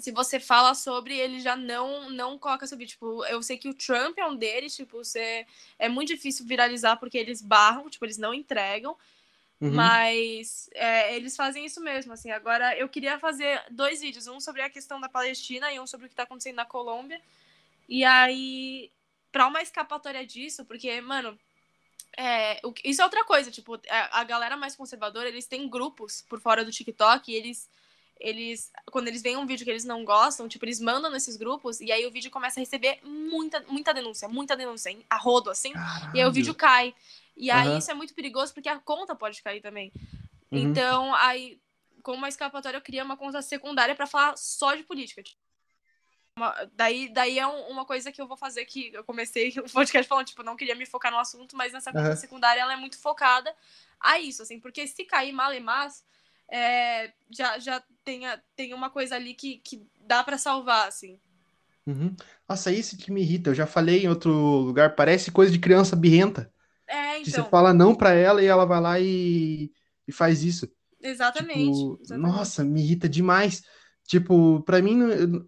[0.00, 3.74] se você fala sobre, ele já não não coloca sobre, tipo, eu sei que o
[3.74, 5.46] Trump é um deles, tipo, você
[5.78, 8.96] é muito difícil viralizar porque eles barram, tipo, eles não entregam.
[9.60, 9.72] Uhum.
[9.72, 12.30] Mas é, eles fazem isso mesmo, assim.
[12.30, 16.06] Agora, eu queria fazer dois vídeos, um sobre a questão da Palestina e um sobre
[16.06, 17.20] o que está acontecendo na Colômbia.
[17.88, 18.92] E aí,
[19.32, 21.36] para uma escapatória disso, porque, mano,
[22.16, 26.22] é, o- isso é outra coisa, tipo, a, a galera mais conservadora, eles têm grupos
[26.28, 27.68] por fora do TikTok e eles,
[28.20, 31.80] eles, quando eles veem um vídeo que eles não gostam, tipo, eles mandam nesses grupos
[31.80, 35.72] e aí o vídeo começa a receber muita, muita denúncia, muita denúncia, a rodo, assim,
[36.14, 36.94] e aí o vídeo cai.
[37.36, 37.78] E aí Aham.
[37.78, 39.92] isso é muito perigoso porque a conta pode cair também.
[40.50, 40.58] Uhum.
[40.58, 41.60] Então, aí,
[42.02, 45.22] como uma escapatória, eu queria uma conta secundária pra falar só de política.
[46.36, 49.70] Uma- daí, daí é um- uma coisa que eu vou fazer que eu comecei o
[49.70, 52.16] podcast falando, tipo, não queria me focar no assunto, mas nessa conta Aham.
[52.16, 53.54] secundária ela é muito focada
[54.00, 56.04] a isso, assim, porque se cair mal e mas,
[56.50, 61.18] é, já, já tem, a- tem uma coisa ali que, que dá pra salvar, assim.
[61.86, 62.14] Uhum.
[62.48, 63.50] Nossa, isso que me irrita.
[63.50, 66.52] Eu já falei em outro lugar, parece coisa de criança birrenta.
[66.86, 69.70] É, Que você então, fala não pra ela e ela vai lá e,
[70.06, 70.68] e faz isso.
[71.00, 71.78] exatamente.
[71.78, 72.32] Tipo, exatamente.
[72.32, 73.62] nossa, me irrita demais.
[74.06, 74.98] Tipo, pra mim,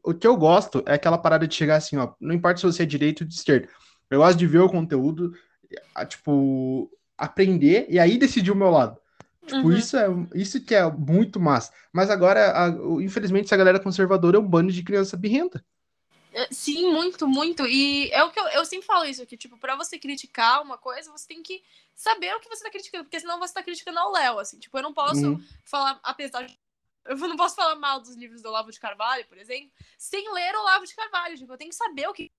[0.05, 2.82] o que eu gosto é aquela parada de chegar assim, ó, não importa se você
[2.82, 3.68] é direito ou de esquerda.
[4.11, 5.32] Eu gosto de ver o conteúdo,
[6.09, 8.98] tipo, aprender e aí decidir o meu lado.
[9.47, 9.76] Tipo, Uhum.
[9.76, 11.72] isso é isso que é muito massa.
[11.93, 12.68] Mas agora, a-
[13.03, 15.64] infelizmente, essa galera conservadora é um bando de criança birrenta.
[16.32, 17.66] É, Sim, muito, muito.
[17.66, 20.78] E é o que eu, eu sempre falo isso, que, tipo, pra você criticar uma
[20.78, 21.62] coisa, você tem que
[21.95, 24.59] saber o que você tá criticando, porque senão você tá criticando ao Léo, assim.
[24.59, 25.41] Tipo, eu não posso Uhum.
[25.64, 26.59] falar, apesar de.
[27.05, 30.55] Eu não posso falar mal dos livros do Olavo de Carvalho, por exemplo, sem ler
[30.55, 31.36] o Olavo de Carvalho.
[31.36, 32.30] Tipo, eu tenho que saber o que.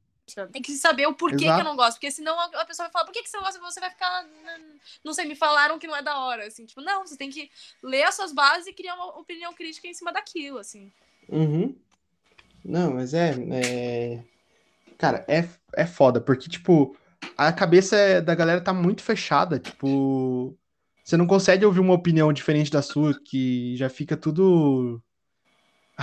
[0.51, 1.55] Tem que saber o porquê Exato.
[1.55, 3.43] que eu não gosto, porque senão a pessoa vai falar, por que, que você não
[3.43, 3.59] gosta?
[3.59, 4.23] Você vai ficar.
[4.23, 6.65] "Não- Não sei, me falaram que não é da hora, assim.
[6.65, 7.49] Tipo, não, você tem que
[7.83, 10.91] ler as suas bases e criar uma opinião crítica em cima daquilo, assim.
[11.27, 11.75] Uhum.
[12.63, 14.23] Não, mas é, é-
[14.97, 16.95] Cara, é, é foda, porque, tipo,
[17.35, 20.55] a cabeça é- da galera tá muito fechada, tipo...
[21.03, 25.01] Você não consegue ouvir uma opinião diferente da sua, que já fica tudo...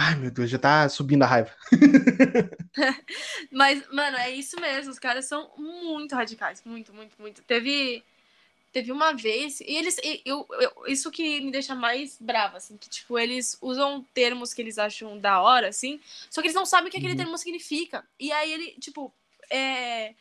[0.01, 1.51] Ai, meu Deus, já tá subindo a raiva.
[3.51, 4.92] Mas, mano, é isso mesmo.
[4.92, 6.62] Os caras são muito radicais.
[6.64, 7.42] Muito, muito, muito.
[7.42, 8.03] Teve.
[8.72, 9.61] Teve uma vez.
[9.61, 9.96] E eles.
[10.24, 12.76] eu, eu- isso que me deixa mais brava, assim.
[12.76, 16.01] Que, tipo, eles usam termos que eles acham da hora, assim.
[16.30, 17.18] Só que eles não sabem o que aquele Uhum.
[17.18, 18.05] termo significa.
[18.20, 19.12] E aí ele, tipo.
[19.51, 20.14] É.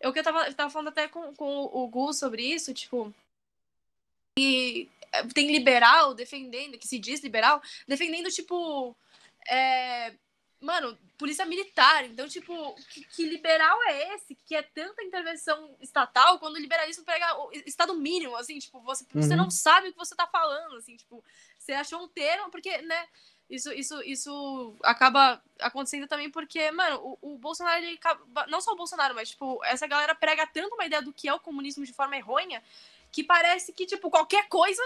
[0.00, 3.12] Eu que eu tava, eu tava falando até com, com o Gu sobre isso, tipo.
[4.38, 8.96] E é, tem liberal defendendo, que se diz liberal, defendendo, tipo.
[9.48, 10.14] É,
[10.60, 12.04] mano, polícia militar.
[12.04, 14.34] Então, tipo, que, que liberal é esse?
[14.46, 19.04] Que é tanta intervenção estatal quando o liberalismo pega o estado mínimo, assim, tipo, você,
[19.12, 19.36] você Uhum.
[19.36, 21.24] não sabe o que você tá falando, assim, tipo,
[21.58, 23.06] você achou um termo, porque, né?
[23.48, 28.72] Isso, isso, isso acaba acontecendo também porque, mano, o, o Bolsonaro, ele acaba- não só
[28.72, 31.82] o Bolsonaro, mas, tipo, essa galera prega tanto uma ideia do que é o comunismo
[31.86, 32.62] de forma errônea
[33.10, 34.82] que parece que, tipo, qualquer coisa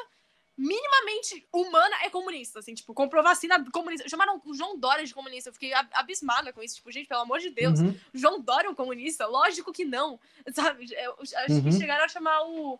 [0.57, 4.09] minimamente humana é comunista, assim, tipo, comprou vacina comunista.
[4.09, 7.22] Chamaram o João Dória de comunista, eu fiquei ab- abismada com isso, tipo, gente, pelo
[7.22, 7.94] amor de Deus, Uhum.
[8.14, 9.26] João Dória é um comunista?
[9.26, 10.18] Lógico que não,
[10.55, 10.86] sabe?
[10.92, 11.62] Eu acho Uhum.
[11.64, 12.78] que chegaram a chamar o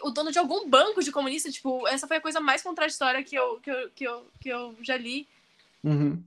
[0.00, 3.34] o dono de algum banco de comunista, tipo, essa foi a coisa mais contraditória que
[3.34, 5.26] eu, que eu, que eu, que eu já li.
[5.82, 6.22] Uhum.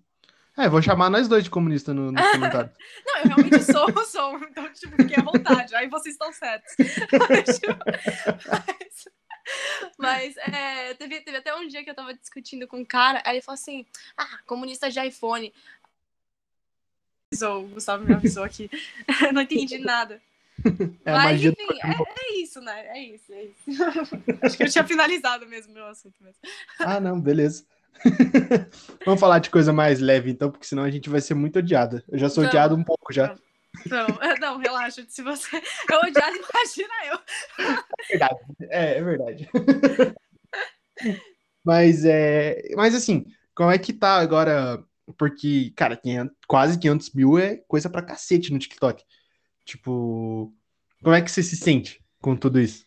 [0.58, 2.74] É, vou chamar nós dois de comunista no, nos comentários.
[3.06, 6.74] Não, eu realmente sou, sou, então, tipo, fiquei à vontade, aí vocês estão certos.
[7.30, 7.78] Mas, tipo,
[8.52, 9.08] mas-
[9.98, 13.36] mas, é, teve, teve até um dia que eu tava discutindo com um cara, aí
[13.36, 13.86] ele falou assim,
[14.18, 15.54] ah, comunista de iPhone.
[17.32, 18.70] Avisou, O Gustavo me avisou aqui.
[19.34, 20.22] não entendi nada.
[21.04, 22.88] É Mas, enfim, é, é isso, né?
[22.88, 23.64] É isso, é isso.
[24.42, 26.40] Acho que eu tinha finalizado mesmo meu assunto mesmo.
[26.80, 27.66] Ah, não, beleza.
[29.06, 32.04] Vamos falar de coisa mais leve, então, porque senão a gente vai ser muito odiada.
[32.08, 33.36] Eu já sou odiado um pouco já.
[33.86, 34.08] Não,
[34.40, 35.06] não, relaxa.
[35.08, 35.58] Se você
[35.92, 37.20] é odiado, imagina eu.
[38.70, 39.50] É, é verdade.
[41.64, 44.84] mas é, mas assim, como é que tá agora?
[45.18, 49.04] Porque, cara, 500 quase 500 mil é coisa pra cacete no TikTok.
[49.64, 50.54] Tipo,
[51.04, 52.84] como é que você se sente com tudo isso?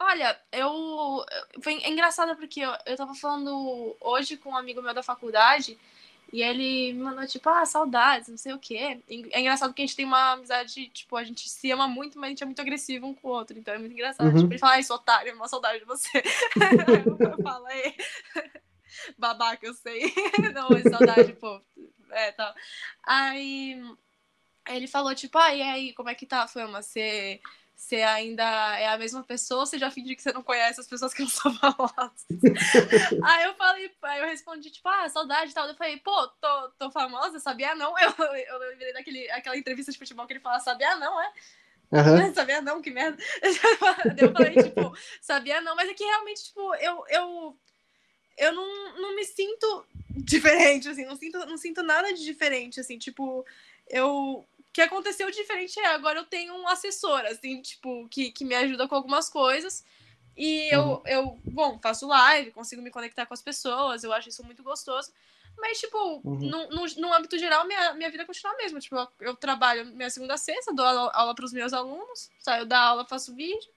[0.00, 1.24] Olha, eu.
[1.62, 5.78] Foi engraçado porque eu, eu tava falando hoje com um amigo meu da faculdade
[6.32, 9.02] E ele me mandou, tipo, ah, saudades, não sei o quê.
[9.30, 12.28] É engraçado que a gente tem uma amizade, tipo, a gente se ama muito, mas
[12.28, 13.58] a gente é muito agressivo um com o outro.
[13.58, 14.28] Então é muito engraçado.
[14.28, 14.40] Uhum.
[14.40, 16.22] Tipo, ele fala, ai, sou otário, é uma saudade de você.
[17.20, 17.94] eu falo, aí,
[19.18, 20.10] babaca, eu sei.
[20.54, 21.60] não, mas saudade, pô.
[22.10, 22.54] É, tal.
[23.02, 23.78] Aí
[24.70, 26.80] ele falou, tipo, ah, e aí, como é que tá fama?
[26.80, 27.40] Você
[27.82, 28.44] você ainda
[28.78, 31.28] é a mesma pessoa, você já finge que você não conhece as pessoas que não
[31.28, 32.24] são famosas.
[33.24, 35.66] aí eu falei, aí eu respondi, tipo, ah, saudade e tal.
[35.66, 37.92] Eu falei, pô, tô, tô famosa, sabia não?
[37.98, 41.32] Eu, eu lembrei daquele, aquela entrevista de futebol que ele fala, sabia não, é?
[41.90, 42.32] Uhum.
[42.32, 43.22] Sabia não, que merda.
[44.16, 47.58] Eu falei, tipo, sabia não, mas é que realmente, tipo, eu, eu,
[48.38, 52.96] eu não, não me sinto diferente, assim, não sinto, não sinto nada de diferente, assim,
[52.96, 53.44] tipo,
[53.92, 58.54] eu que aconteceu diferente é agora eu tenho um assessor, assim, tipo, que, que me
[58.54, 59.84] ajuda com algumas coisas.
[60.34, 61.02] E eu, uhum.
[61.04, 65.12] eu, bom, faço live, consigo me conectar com as pessoas, eu acho isso muito gostoso.
[65.58, 66.38] Mas, tipo, uhum.
[66.38, 68.80] no, no, no, âmbito geral, minha, minha vida continua a mesma.
[68.80, 72.30] Tipo, eu, eu trabalho minha segunda a sexta, dou aula, aula para os meus alunos,
[72.38, 73.70] saio da aula, faço vídeo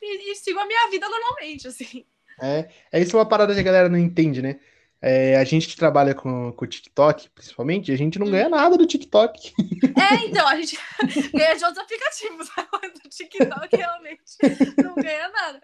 [0.00, 2.06] e, e, sigo a minha vida normalmente, assim.
[2.40, 4.60] É, é isso é uma parada que a galera não entende, né?
[5.00, 8.76] É, a gente que trabalha com, com o TikTok, principalmente, a gente não ganha nada
[8.76, 9.54] do TikTok.
[9.96, 10.76] É, então, a gente
[11.32, 12.48] ganha de outros aplicativos.
[13.02, 14.22] Do TikTok, realmente,
[14.82, 15.60] não ganha nada.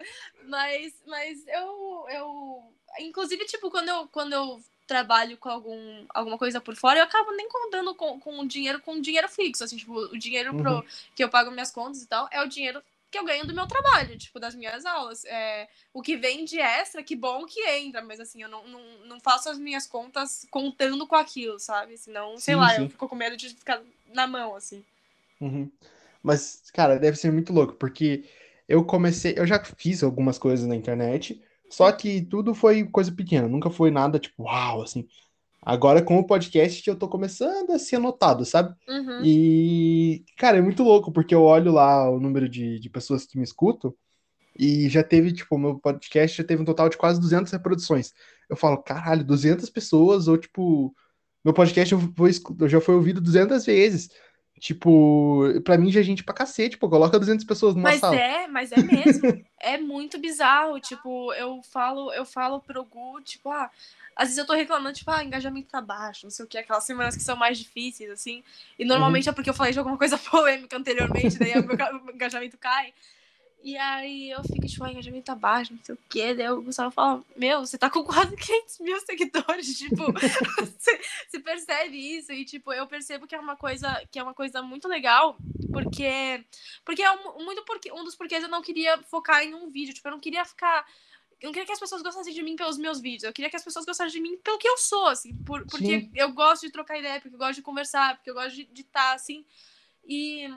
[0.47, 2.73] Mas, mas eu, eu.
[2.99, 7.31] Inclusive, tipo, quando eu, quando eu trabalho com algum, alguma coisa por fora, eu acabo
[7.31, 9.63] nem contando com, com dinheiro com dinheiro fixo.
[9.63, 10.61] Assim, tipo, o dinheiro uhum.
[10.61, 12.81] pro, que eu pago minhas contas e tal é o dinheiro
[13.15, 15.23] que eu ganho do meu trabalho, tipo, das minhas aulas.
[15.25, 18.81] É, o que vem de extra, que bom que entra, mas assim, eu não, não,
[19.05, 21.97] não faço as minhas contas contando com aquilo, sabe?
[21.97, 22.83] Senão, sei sim, lá, sim.
[22.83, 23.81] eu fico com medo de ficar
[24.13, 24.83] na mão, assim.
[25.39, 25.71] Uhum.
[26.21, 28.25] Mas, cara, deve ser muito louco, porque
[28.67, 33.47] eu comecei, eu já fiz algumas coisas na internet, só que tudo foi coisa pequena,
[33.47, 35.07] nunca foi nada tipo, uau, assim.
[35.65, 38.75] Agora, com o podcast, eu tô começando a ser anotado, sabe?
[38.87, 39.21] Uhum.
[39.23, 43.35] E, cara, é muito louco, porque eu olho lá o número de, de pessoas que
[43.35, 43.91] me escutam
[44.57, 48.13] e já teve, tipo, o meu podcast já teve um total de quase 200 reproduções.
[48.47, 50.95] Eu falo, caralho, 200 pessoas, ou tipo,
[51.43, 52.27] meu podcast eu, vou,
[52.59, 54.09] eu já foi ouvido 200 vezes.
[54.59, 58.15] Tipo, pra mim já é gente pra cacete, pô, coloca 200 pessoas numa mas sala.
[58.15, 59.45] Mas é, mas é mesmo.
[59.59, 63.69] é muito bizarro, tipo, eu falo, eu falo pro Gu, tipo, ah,
[64.15, 66.85] às vezes eu tô reclamando, tipo, ah, engajamento tá baixo, não sei o que, aquelas
[66.85, 68.43] semanas que são mais difíceis, assim.
[68.79, 69.31] E normalmente uhum.
[69.31, 72.93] é porque eu falei de alguma coisa polêmica anteriormente, daí o meu engajamento cai.
[73.65, 76.35] E aí eu fico, tipo, ah, engajamento tá baixo, não sei o quê.
[76.35, 81.39] Daí o Gustavo fala, meu, você tá com quase 500 mil seguidores, tipo, você, você,
[81.39, 82.31] percebe isso.
[82.31, 85.35] E, tipo, eu percebo que é uma coisa, que é uma coisa muito legal,
[85.73, 86.45] porque,
[86.85, 89.95] porque é um, muito porque, um dos porquês eu não queria focar em um vídeo,
[89.95, 90.85] tipo, eu não queria ficar
[91.41, 93.23] eu não queria que as pessoas gostassem de mim pelos meus vídeos.
[93.23, 95.35] Eu queria que as pessoas gostassem de mim pelo que eu sou, assim.
[95.45, 96.11] Por, porque Sim.
[96.15, 99.13] eu gosto de trocar ideia, porque eu gosto de conversar, porque eu gosto de estar,
[99.13, 99.45] assim.
[100.07, 100.47] E,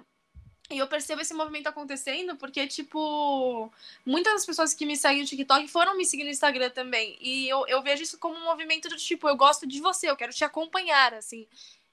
[0.70, 3.72] e eu percebo esse movimento acontecendo porque, tipo,
[4.06, 7.18] muitas das pessoas que me seguem no TikTok foram me seguir no Instagram também.
[7.20, 10.16] E eu, eu vejo isso como um movimento do tipo, eu gosto de você, eu
[10.16, 11.46] quero te acompanhar, assim.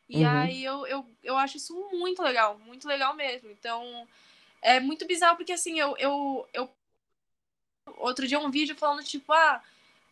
[0.08, 0.30] E uhum.
[0.30, 3.50] aí eu, eu, eu acho isso muito legal, muito legal mesmo.
[3.50, 4.08] Então,
[4.62, 6.70] é muito bizarro porque, assim, eu, eu, eu
[7.98, 9.62] outro dia um vídeo falando, tipo, ah,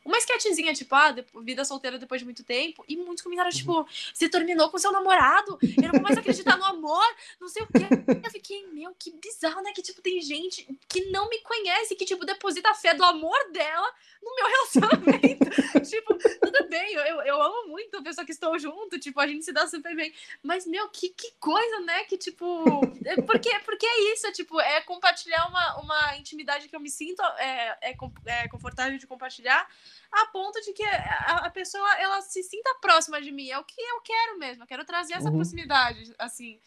[0.06, 2.84] uma sketchzinha, tipo, ah, vida solteira depois de muito tempo.
[2.88, 6.66] E muitos comentários, tipo, você terminou com seu namorado, eu não vou mais acreditar no
[6.66, 7.06] amor,
[7.40, 7.88] não sei o quê.
[8.24, 9.72] Eu fiquei, meu, que bizarro, né?
[9.74, 13.38] Que, tipo, tem gente que não me conhece, que, tipo, deposita a fé do amor
[13.52, 13.90] dela
[14.22, 15.90] no meu relacionamento.
[15.90, 19.46] tipo, tudo bem, eu, eu amo muito a pessoa que estou junto, tipo, a gente
[19.46, 20.14] se dá super bem.
[20.42, 22.04] Mas, meu, que, que coisa, né?
[22.06, 22.64] Que, tipo,
[23.06, 26.90] é porque, porque é isso, é, tipo, é compartilhar uma, uma intimidade que eu me
[26.90, 27.96] sinto é, é,
[28.26, 29.68] é confortável de compartilhar
[30.12, 33.50] a ponto de que a, a, pessoa ela se sinta próxima de mim.
[33.50, 34.64] É o que eu quero mesmo.
[34.64, 35.36] Eu quero trazer essa uhum.
[35.36, 36.60] proximidade, assim.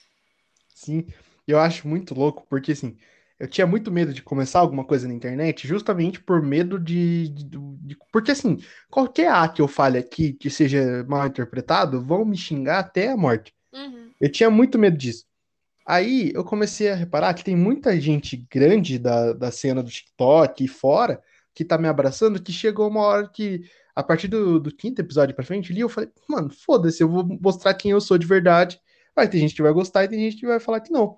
[0.74, 1.06] Sim,
[1.46, 2.96] eu acho muito louco, porque assim,
[3.38, 7.28] eu tinha muito medo de começar alguma coisa na internet, justamente por medo de.
[7.28, 8.58] de, de porque assim,
[8.90, 13.16] qualquer A que eu fale aqui que seja mal interpretado, vão me xingar até a
[13.16, 13.54] morte.
[13.72, 14.10] Uhum.
[14.20, 15.26] Eu tinha muito medo disso.
[15.86, 20.64] Aí eu comecei a reparar que tem muita gente grande da, da cena do TikTok
[20.64, 21.22] e fora
[21.56, 23.62] que tá me abraçando, que chegou uma hora que,
[23.94, 27.24] a partir do, do quinto episódio pra frente ali, eu falei, mano, foda-se, eu vou
[27.40, 28.78] mostrar quem eu sou de verdade.
[29.14, 31.16] Vai ter gente que vai gostar e tem gente que vai falar que não.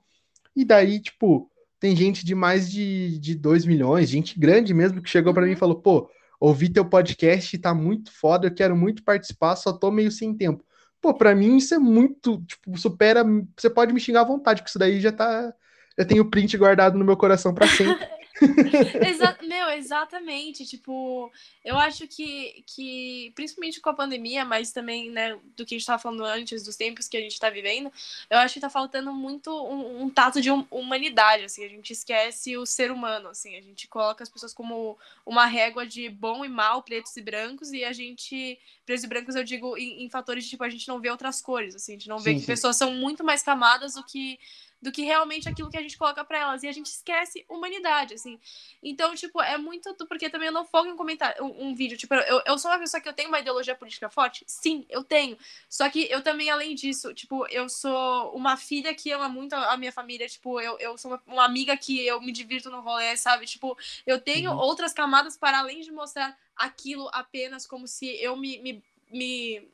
[0.55, 5.11] E daí, tipo, tem gente de mais de, de 2 milhões, gente grande mesmo, que
[5.11, 5.59] chegou para mim e uhum.
[5.59, 6.09] falou, pô,
[6.39, 10.65] ouvi teu podcast, tá muito foda, eu quero muito participar, só tô meio sem tempo.
[11.01, 13.25] Pô, pra mim isso é muito, tipo, supera,
[13.57, 15.53] você pode me xingar à vontade, que isso daí já tá,
[15.97, 18.07] eu tenho o print guardado no meu coração para sempre.
[19.07, 20.65] Exa meu, exatamente.
[20.65, 21.33] Tipo,
[21.65, 25.81] eu acho que, que, principalmente com a pandemia, mas também, né, do que a gente
[25.81, 27.93] estava falando antes, dos tempos que a gente está vivendo,
[28.31, 31.65] eu acho que está faltando muito um, um, tato de humanidade, assim.
[31.65, 33.57] A gente esquece o ser humano, assim.
[33.57, 37.73] A gente coloca as pessoas como uma régua de bom e mal, pretos e brancos,
[37.73, 40.89] e a gente, pretos e brancos eu digo em, em fatores de, tipo, a gente
[40.89, 41.93] não vê outras cores, assim.
[41.93, 42.47] A gente não vê sim, que sim.
[42.47, 44.39] pessoas são muito mais camadas do que
[44.81, 46.63] do que realmente aquilo que a gente coloca para elas.
[46.63, 48.39] E a gente esquece humanidade, assim.
[48.83, 49.95] Então, tipo, é muito.
[50.07, 51.99] Porque também eu não foco em comentar um, um vídeo.
[51.99, 54.45] Tipo, eu, eu sou uma pessoa que eu tenho uma ideologia política forte?
[54.47, 55.37] Sim, eu tenho.
[55.69, 59.77] Só que eu também, além disso, tipo, eu sou uma filha que ama muito a
[59.77, 60.29] minha família.
[60.29, 63.47] Tipo, eu, eu sou uma, uma amiga que eu me divirto no rolê, sabe?
[63.47, 63.77] Tipo,
[64.07, 64.59] eu tenho uhum.
[64.59, 69.69] outras camadas para além de mostrar aquilo apenas como se eu me, me, me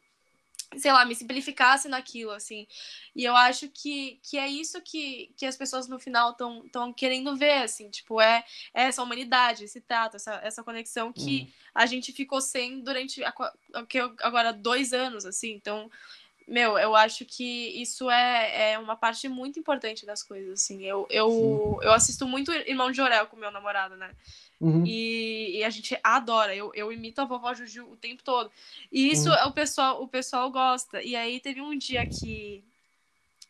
[0.76, 2.66] sei lá, me simplificasse naquilo, assim.
[3.14, 7.36] E eu acho que, que é isso que, que as pessoas no final estão querendo
[7.36, 11.48] ver, assim, tipo, é, é essa humanidade, esse tato, essa, essa conexão que uhum.
[11.74, 13.22] a gente ficou sem durante
[13.88, 15.52] que agora dois anos, assim.
[15.52, 15.90] Então,
[16.46, 20.84] meu, eu acho que isso é, é uma parte muito importante das coisas, assim.
[20.84, 24.14] Eu, eu, eu assisto muito Irmão de Orel com meu namorado, né?
[24.64, 24.82] Uhum.
[24.86, 26.56] E, e, a gente adora.
[26.56, 28.50] Eu, eu imito a vovó Juju o tempo todo.
[28.90, 29.48] E isso uhum.
[29.48, 31.02] o pessoal o pessoal gosta.
[31.02, 32.64] E aí teve um dia que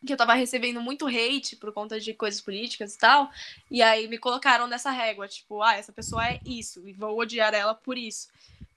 [0.05, 3.31] que eu tava recebendo muito hate por conta de coisas políticas e tal.
[3.71, 7.55] E aí me colocaram nessa régua, tipo, ah, essa pessoa é isso, e vou odiar
[7.55, 8.27] ela por isso.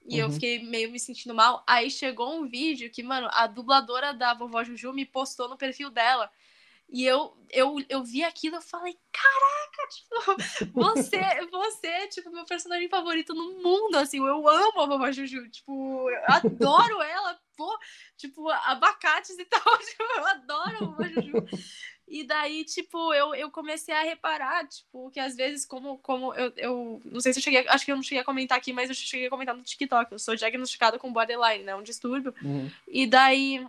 [0.07, 0.27] E uhum.
[0.27, 1.61] eu fiquei meio me sentindo mal.
[1.67, 5.91] Aí chegou um vídeo que, mano, a dubladora da vovó Juju me postou no perfil
[5.91, 6.31] dela.
[6.91, 11.19] E eu, eu, eu vi aquilo e falei, caraca, tipo, você,
[11.51, 16.09] você é, tipo, meu personagem favorito no mundo, assim, eu amo a Vovó Juju, tipo,
[16.09, 17.77] eu adoro ela, pô,
[18.17, 21.45] tipo, abacates e tal, tipo, eu adoro a Vovó Juju.
[22.11, 26.51] E daí, tipo, eu, eu comecei a reparar, tipo, que às vezes, como, como eu,
[26.57, 27.01] eu.
[27.05, 27.67] Não sei se eu cheguei.
[27.67, 30.11] Acho que eu não cheguei a comentar aqui, mas eu cheguei a comentar no TikTok.
[30.11, 31.75] Eu sou diagnosticada com borderline, né?
[31.75, 32.33] Um distúrbio.
[32.41, 32.71] Uhum.
[32.87, 33.63] E daí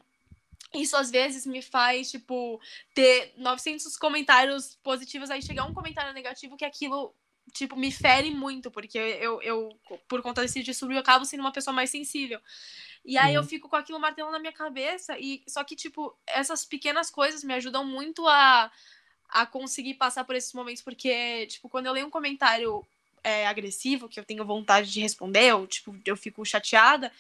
[0.75, 2.61] isso às vezes me faz, tipo,
[2.95, 7.15] ter 900 comentários positivos, aí chegar um comentário negativo que aquilo,
[7.53, 9.69] tipo, me fere muito, porque eu, eu
[10.09, 12.41] por conta desse distúrbio, eu acabo sendo uma pessoa mais sensível.
[13.05, 13.43] E aí uhum.
[13.43, 17.43] eu fico com aquilo martelando na minha cabeça, e só que, tipo, essas pequenas coisas
[17.43, 18.71] me ajudam muito a,
[19.29, 22.87] a conseguir passar por esses momentos, porque, tipo, quando eu leio um comentário
[23.25, 27.11] é, agressivo, que eu tenho vontade de responder, ou, tipo, eu fico chateada,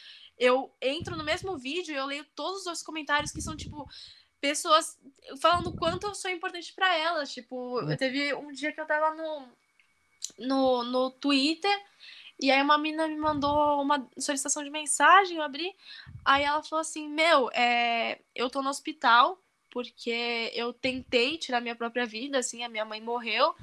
[0.40, 3.86] eu entro no mesmo vídeo e eu leio todos os comentários que são, tipo,
[4.40, 4.98] pessoas
[5.38, 7.32] falando quanto eu sou importante para elas.
[7.32, 9.48] Tipo, eu teve um dia que eu tava no,
[10.38, 11.70] no, no Twitter
[12.40, 15.76] e aí uma menina me mandou uma solicitação de mensagem, eu abri.
[16.24, 19.38] Aí ela falou assim, meu, é, eu tô no hospital
[19.70, 23.54] porque eu tentei tirar minha própria vida, assim, a minha mãe morreu.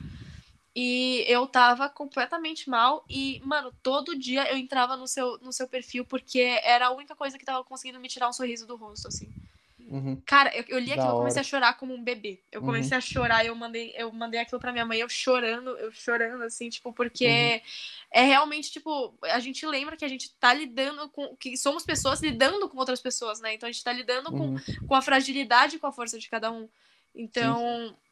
[0.80, 3.04] E eu tava completamente mal.
[3.10, 7.16] E, mano, todo dia eu entrava no seu, no seu perfil porque era a única
[7.16, 9.28] coisa que tava conseguindo me tirar um sorriso do rosto, assim.
[9.90, 10.22] Uhum.
[10.24, 12.40] Cara, eu, eu li aquilo e comecei a chorar como um bebê.
[12.52, 12.98] Eu comecei uhum.
[13.00, 16.70] a chorar, eu mandei, eu mandei aquilo pra minha mãe, eu chorando, eu chorando, assim,
[16.70, 17.62] tipo, porque uhum.
[18.12, 21.36] é realmente, tipo, a gente lembra que a gente tá lidando com.
[21.38, 23.56] que somos pessoas lidando com outras pessoas, né?
[23.56, 24.88] Então a gente tá lidando com, uhum.
[24.88, 26.70] com a fragilidade e com a força de cada um.
[27.16, 27.88] Então.
[27.88, 28.07] Sim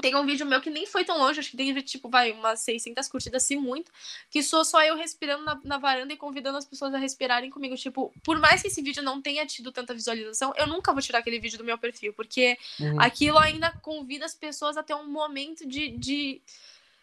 [0.00, 2.60] tem um vídeo meu que nem foi tão longe, acho que tem, tipo, vai, umas
[2.60, 3.90] 600 curtidas, se muito,
[4.30, 7.74] que sou só eu respirando na, na, varanda e convidando as pessoas a respirarem comigo.
[7.76, 11.18] Tipo, por mais que esse vídeo não tenha tido tanta visualização, eu nunca vou tirar
[11.18, 13.00] aquele vídeo do meu perfil, porque uhum.
[13.00, 16.40] aquilo ainda convida as pessoas a ter um momento de, de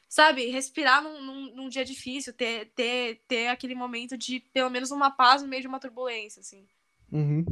[0.08, 4.92] sabe, respirar num, num, num, dia difícil, ter, ter, ter aquele momento de, pelo menos,
[4.92, 6.64] uma paz no meio de uma turbulência, assim.
[7.12, 7.46] Uhum.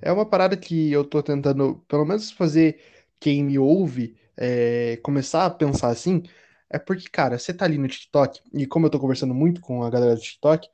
[0.00, 2.80] É uma parada que eu tô tentando, pelo menos, fazer
[3.18, 6.22] quem me ouve é, começar a pensar assim,
[6.70, 9.82] é porque, cara, você tá ali no TikTok, e como eu tô conversando muito com
[9.82, 10.68] a galera do TikTok,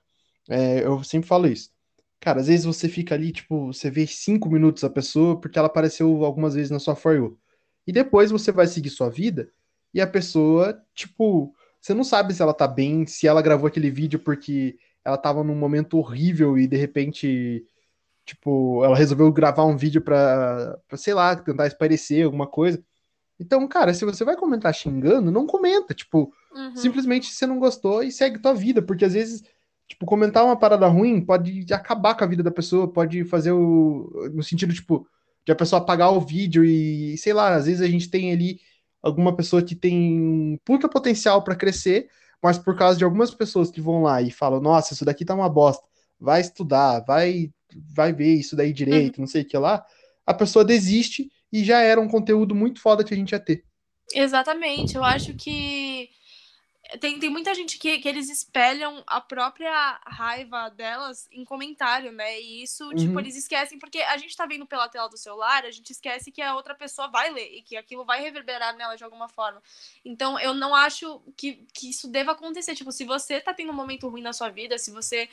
[0.48, 1.70] é, eu sempre falo isso.
[2.20, 5.68] Cara, às vezes você fica ali, tipo, você vê cinco minutos a pessoa porque ela
[5.68, 7.38] apareceu algumas vezes na sua For You.
[7.86, 9.50] E depois você vai seguir sua vida
[9.92, 13.90] e a pessoa, tipo, você não sabe se ela tá bem, se ela gravou aquele
[13.90, 17.64] vídeo porque ela tava num momento horrível e de repente,
[18.26, 22.82] tipo, ela resolveu gravar um vídeo pra, pra sei lá, tentar esparecer alguma coisa.
[23.40, 25.94] Então, cara, se você vai comentar xingando, não comenta.
[25.94, 26.76] Tipo, uhum.
[26.76, 29.42] simplesmente você não gostou e segue tua vida, porque às vezes,
[29.88, 34.30] tipo, comentar uma parada ruim pode acabar com a vida da pessoa, pode fazer o.
[34.34, 35.06] No sentido, tipo,
[35.44, 38.60] de a pessoa apagar o vídeo e, sei lá, às vezes a gente tem ali
[39.02, 42.10] alguma pessoa que tem puta potencial para crescer,
[42.42, 45.34] mas por causa de algumas pessoas que vão lá e falam, nossa, isso daqui tá
[45.34, 45.82] uma bosta,
[46.18, 47.50] vai estudar, vai,
[47.94, 49.22] vai ver isso daí direito, uhum.
[49.22, 49.82] não sei o que lá,
[50.26, 53.64] a pessoa desiste e já era um conteúdo muito foda que a gente ia ter.
[54.14, 56.10] Exatamente, eu acho que
[56.98, 62.40] tem, tem muita gente que, que eles espelham a própria raiva delas em comentário, né?
[62.40, 63.06] E isso, tipo, uhum.
[63.06, 66.32] tipo, eles esquecem, porque a gente tá vendo pela tela do celular, a gente esquece
[66.32, 69.62] que a outra pessoa vai ler e que aquilo vai reverberar nela de alguma forma.
[70.04, 72.74] Então, eu não acho que, que isso deva acontecer.
[72.74, 75.28] Tipo, se você tá tendo um momento ruim na sua vida, se você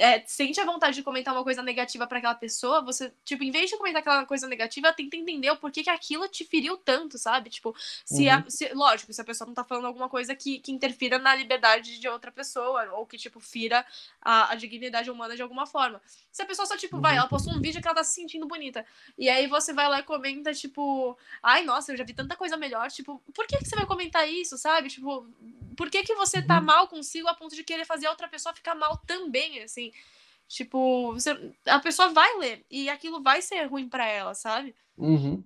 [0.00, 3.50] é, sente a vontade de comentar uma coisa negativa para aquela pessoa, você, tipo, em
[3.50, 7.18] vez de comentar aquela coisa negativa, tenta entender o porquê que aquilo te feriu tanto,
[7.18, 7.50] sabe?
[7.50, 8.32] Tipo, se, uhum.
[8.32, 11.34] a, se lógico, se a pessoa não tá falando alguma coisa que, que interfira na
[11.34, 13.84] liberdade de outra pessoa, ou que, tipo, fira
[14.22, 16.00] a, a dignidade humana de alguma forma.
[16.30, 17.02] Se a pessoa só, tipo, uhum.
[17.02, 18.84] vai, ela postou um vídeo que ela tá se sentindo bonita,
[19.18, 22.56] e aí você vai lá e comenta, tipo, ai, nossa, eu já vi tanta coisa
[22.56, 24.88] melhor, tipo, por que, que você vai comentar isso, sabe?
[24.88, 25.26] Tipo,
[25.76, 26.64] por que, que você tá uhum.
[26.64, 29.92] mal consigo a ponto de querer fazer a outra pessoa ficar mal também, assim?
[30.46, 34.74] Tipo, você, a pessoa vai ler e aquilo vai ser ruim para ela, sabe?
[34.96, 35.42] Uhum.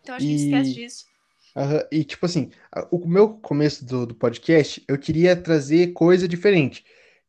[0.00, 0.28] Então acho e...
[0.28, 1.06] que esquece disso.
[1.54, 1.80] Uhum.
[1.90, 2.50] E tipo assim,
[2.90, 6.84] o meu começo do, do podcast, eu queria trazer coisa diferente.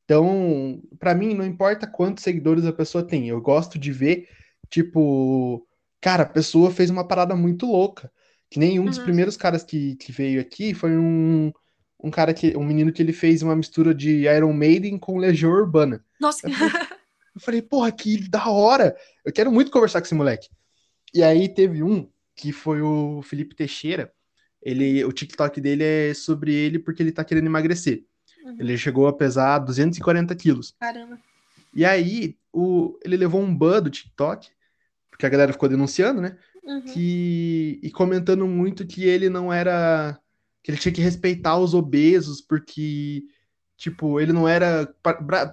[0.09, 4.27] Então, para mim, não importa quantos seguidores a pessoa tem, eu gosto de ver,
[4.67, 5.63] tipo,
[6.01, 8.11] cara, a pessoa fez uma parada muito louca.
[8.49, 9.03] Que nem um dos uhum.
[9.03, 11.51] primeiros caras que, que veio aqui foi um,
[12.03, 12.57] um cara que.
[12.57, 16.03] um menino que ele fez uma mistura de Iron Maiden com Legião Urbana.
[16.19, 16.73] Nossa, eu falei,
[17.35, 18.97] eu falei, porra, que da hora!
[19.23, 20.49] Eu quero muito conversar com esse moleque.
[21.13, 24.11] E aí teve um que foi o Felipe Teixeira.
[24.59, 28.08] Ele, o TikTok dele é sobre ele porque ele tá querendo emagrecer.
[28.43, 28.55] Uhum.
[28.59, 30.75] Ele chegou a pesar 240 quilos.
[30.79, 31.19] Caramba.
[31.73, 34.49] E aí, o, ele levou um ban do TikTok,
[35.09, 36.37] porque a galera ficou denunciando, né?
[36.63, 36.81] Uhum.
[36.81, 40.19] Que, e comentando muito que ele não era
[40.63, 43.23] que ele tinha que respeitar os obesos, porque,
[43.77, 44.93] tipo, ele não era.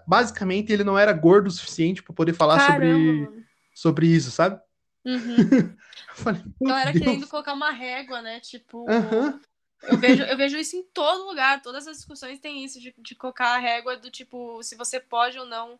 [0.06, 3.28] Basicamente, ele não era gordo o suficiente para poder falar sobre,
[3.74, 4.60] sobre isso, sabe?
[5.04, 5.74] Uhum.
[6.14, 7.04] falei, Galera Deus.
[7.04, 8.40] querendo colocar uma régua, né?
[8.40, 8.80] Tipo.
[8.90, 9.38] Uhum.
[9.82, 13.14] Eu vejo, eu vejo isso em todo lugar, todas as discussões têm isso, de, de
[13.14, 15.78] colocar a régua do tipo, se você pode ou não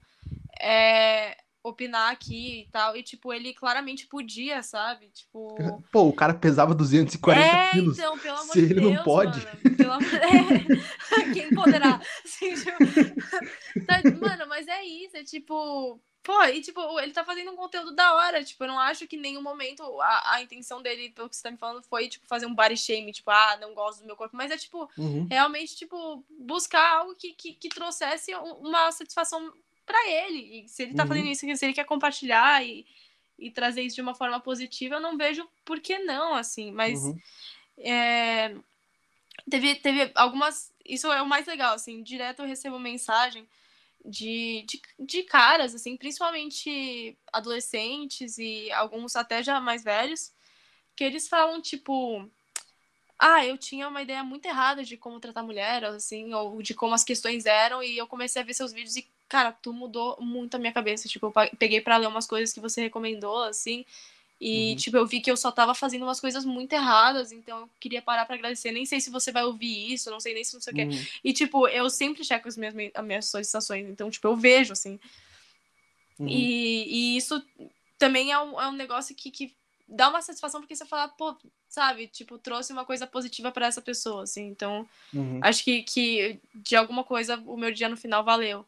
[0.60, 2.96] é, opinar aqui e tal.
[2.96, 5.08] E, tipo, ele claramente podia, sabe?
[5.08, 5.56] Tipo.
[5.90, 7.98] Pô, o cara pesava 240 é, quilos.
[7.98, 9.44] Então, pelo amor Se de ele Deus, não pode.
[9.44, 10.14] Mano, pelo amor...
[10.14, 11.32] é.
[11.34, 12.00] Quem poderá?
[12.24, 14.20] Assim, tipo...
[14.20, 16.00] mano, mas é isso, é tipo.
[16.26, 18.42] Pô, e tipo, ele tá fazendo um conteúdo da hora.
[18.42, 21.42] Tipo, eu não acho que em nenhum momento a, a intenção dele, pelo que você
[21.44, 24.16] tá me falando, foi, tipo, fazer um body shame, tipo, ah, não gosto do meu
[24.16, 24.36] corpo.
[24.36, 25.28] Mas é, tipo, uhum.
[25.30, 29.52] realmente, tipo, buscar algo que, que, que trouxesse uma satisfação
[29.86, 30.64] para ele.
[30.64, 31.10] E se ele tá uhum.
[31.10, 32.84] fazendo isso, se ele quer compartilhar e,
[33.38, 36.72] e trazer isso de uma forma positiva, eu não vejo por que não, assim.
[36.72, 37.16] Mas uhum.
[37.78, 38.52] é,
[39.48, 40.72] teve, teve algumas.
[40.84, 42.02] Isso é o mais legal, assim.
[42.02, 43.46] Direto eu recebo mensagem
[44.06, 50.32] de, de, de caras, assim, principalmente adolescentes e alguns até já mais velhos,
[50.96, 52.28] que eles falam, tipo.
[53.18, 56.94] Ah, eu tinha uma ideia muito errada de como tratar mulher, assim, ou de como
[56.94, 60.54] as questões eram, e eu comecei a ver seus vídeos e cara, tu mudou muito
[60.54, 61.08] a minha cabeça.
[61.08, 63.84] Tipo, eu peguei para ler umas coisas que você recomendou, assim.
[64.40, 64.76] E, uhum.
[64.76, 68.02] tipo, eu vi que eu só tava fazendo umas coisas muito erradas, então eu queria
[68.02, 68.70] parar para agradecer.
[68.70, 70.90] Nem sei se você vai ouvir isso, não sei nem se não sei o uhum.
[70.90, 71.08] quê.
[71.24, 75.00] E, tipo, eu sempre checo as minhas, as minhas solicitações, então, tipo, eu vejo, assim.
[76.18, 76.28] Uhum.
[76.28, 77.42] E, e isso
[77.98, 79.54] também é um, é um negócio que, que
[79.88, 81.36] dá uma satisfação, porque você fala, pô,
[81.68, 84.46] sabe, tipo, trouxe uma coisa positiva para essa pessoa, assim.
[84.46, 85.40] Então, uhum.
[85.42, 88.66] acho que, que de alguma coisa o meu dia no final valeu.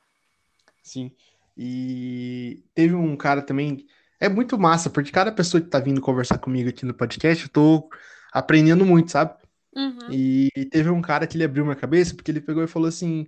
[0.82, 1.10] Sim.
[1.56, 3.86] E teve um cara também.
[4.20, 7.50] É muito massa, porque cada pessoa que tá vindo conversar comigo aqui no podcast, eu
[7.50, 7.88] tô
[8.32, 9.34] aprendendo muito, sabe?
[9.74, 10.10] Uhum.
[10.10, 13.26] E teve um cara que ele abriu minha cabeça, porque ele pegou e falou assim: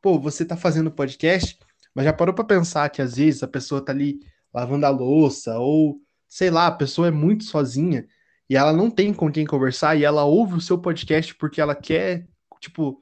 [0.00, 1.58] pô, você tá fazendo podcast,
[1.94, 4.20] mas já parou pra pensar que às vezes a pessoa tá ali
[4.52, 8.06] lavando a louça, ou sei lá, a pessoa é muito sozinha
[8.48, 11.74] e ela não tem com quem conversar e ela ouve o seu podcast porque ela
[11.74, 12.26] quer,
[12.60, 13.00] tipo,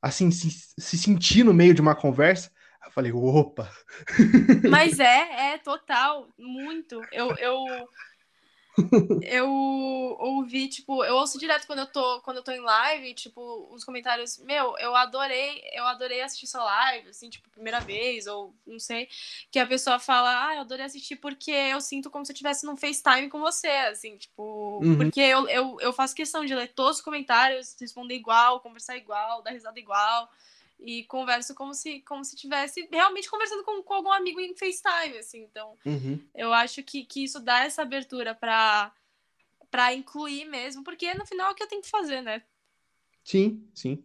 [0.00, 2.50] assim, se, se sentir no meio de uma conversa.
[2.84, 3.70] Eu falei, opa!
[4.68, 7.00] Mas é, é total, muito.
[7.12, 7.88] Eu, eu,
[9.22, 9.48] eu
[10.18, 13.84] ouvi, tipo, eu ouço direto quando eu tô, quando eu tô em live, tipo, os
[13.84, 18.78] comentários, meu, eu adorei, eu adorei assistir sua live, assim, tipo, primeira vez, ou não
[18.78, 19.08] sei,
[19.50, 22.64] que a pessoa fala, ah, eu adorei assistir porque eu sinto como se eu estivesse
[22.64, 24.96] num FaceTime com você, assim, tipo, uhum.
[24.96, 29.42] porque eu, eu, eu faço questão de ler todos os comentários, responder igual, conversar igual,
[29.42, 30.30] dar risada igual
[30.82, 35.18] e converso como se como se tivesse realmente conversando com, com algum amigo em FaceTime,
[35.18, 35.42] assim.
[35.42, 36.18] Então, uhum.
[36.34, 38.92] eu acho que, que isso dá essa abertura para
[39.70, 42.42] para incluir mesmo, porque no final é o que eu tenho que fazer, né?
[43.22, 44.02] Sim, sim.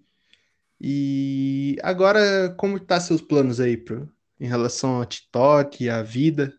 [0.80, 4.08] E agora, como tá seus planos aí pro,
[4.40, 6.56] em relação ao TikTok, à vida?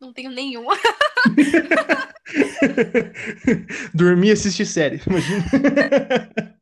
[0.00, 0.66] Não tenho nenhum.
[3.94, 5.44] Dormir e assistir série, imagina.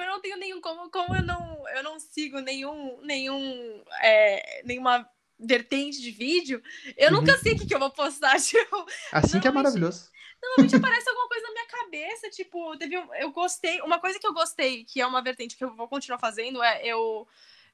[0.00, 0.60] Eu não tenho nenhum.
[0.60, 3.00] Como, como eu não, eu não sigo nenhum.
[3.02, 6.62] nenhum é, nenhuma vertente de vídeo,
[6.96, 7.16] eu uhum.
[7.16, 8.38] nunca sei o que, que eu vou postar.
[8.40, 10.10] Tipo, assim que é maravilhoso.
[10.42, 14.26] Normalmente aparece alguma coisa na minha cabeça, tipo, teve um, eu gostei, uma coisa que
[14.26, 17.26] eu gostei, que é uma vertente que eu vou continuar fazendo, é eu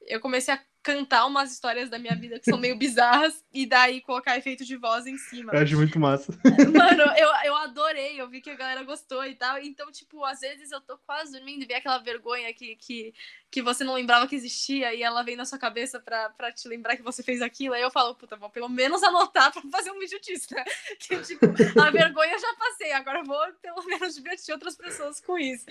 [0.06, 4.00] eu comecei a cantar umas histórias da minha vida que são meio bizarras e daí
[4.00, 5.52] colocar efeito de voz em cima.
[5.52, 6.32] Eu acho muito massa.
[6.74, 9.58] Mano, eu, eu adorei, eu vi que a galera gostou e tal.
[9.58, 13.12] Então, tipo, às vezes eu tô quase dormindo e vi aquela vergonha que, que,
[13.50, 16.66] que você não lembrava que existia e ela vem na sua cabeça pra, pra te
[16.66, 17.74] lembrar que você fez aquilo.
[17.74, 20.64] Aí eu falo, puta, vou pelo menos anotar pra fazer um vídeo disso, né?
[21.00, 21.46] Que, tipo,
[21.80, 25.66] a vergonha eu já passei, agora vou pelo menos divertir outras pessoas com isso.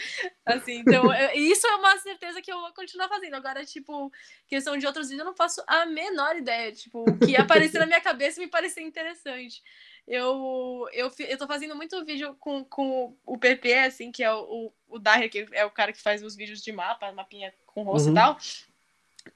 [0.45, 3.35] Assim, então, eu, isso é uma certeza que eu vou continuar fazendo.
[3.35, 4.11] Agora, tipo,
[4.47, 6.71] questão de outros vídeos, eu não faço a menor ideia.
[6.71, 9.63] Tipo, o que aparecer na minha cabeça me parecer interessante.
[10.07, 14.41] Eu, eu, eu tô fazendo muito vídeo com, com o PP, assim, que é o,
[14.87, 17.83] o, o Daher, que é o cara que faz os vídeos de mapa, mapinha com
[17.83, 18.13] rosto uhum.
[18.13, 18.37] e tal.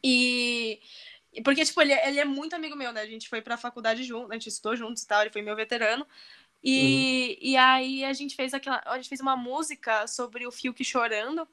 [0.04, 0.82] E.
[1.44, 3.02] Porque, tipo, ele, ele é muito amigo meu, né?
[3.02, 5.56] A gente foi pra faculdade junto, a gente estudou juntos e tal, ele foi meu
[5.56, 6.06] veterano.
[6.64, 7.50] E, uhum.
[7.50, 8.82] e aí a gente fez aquela.
[8.86, 11.48] A gente fez uma música sobre o Fiuk chorando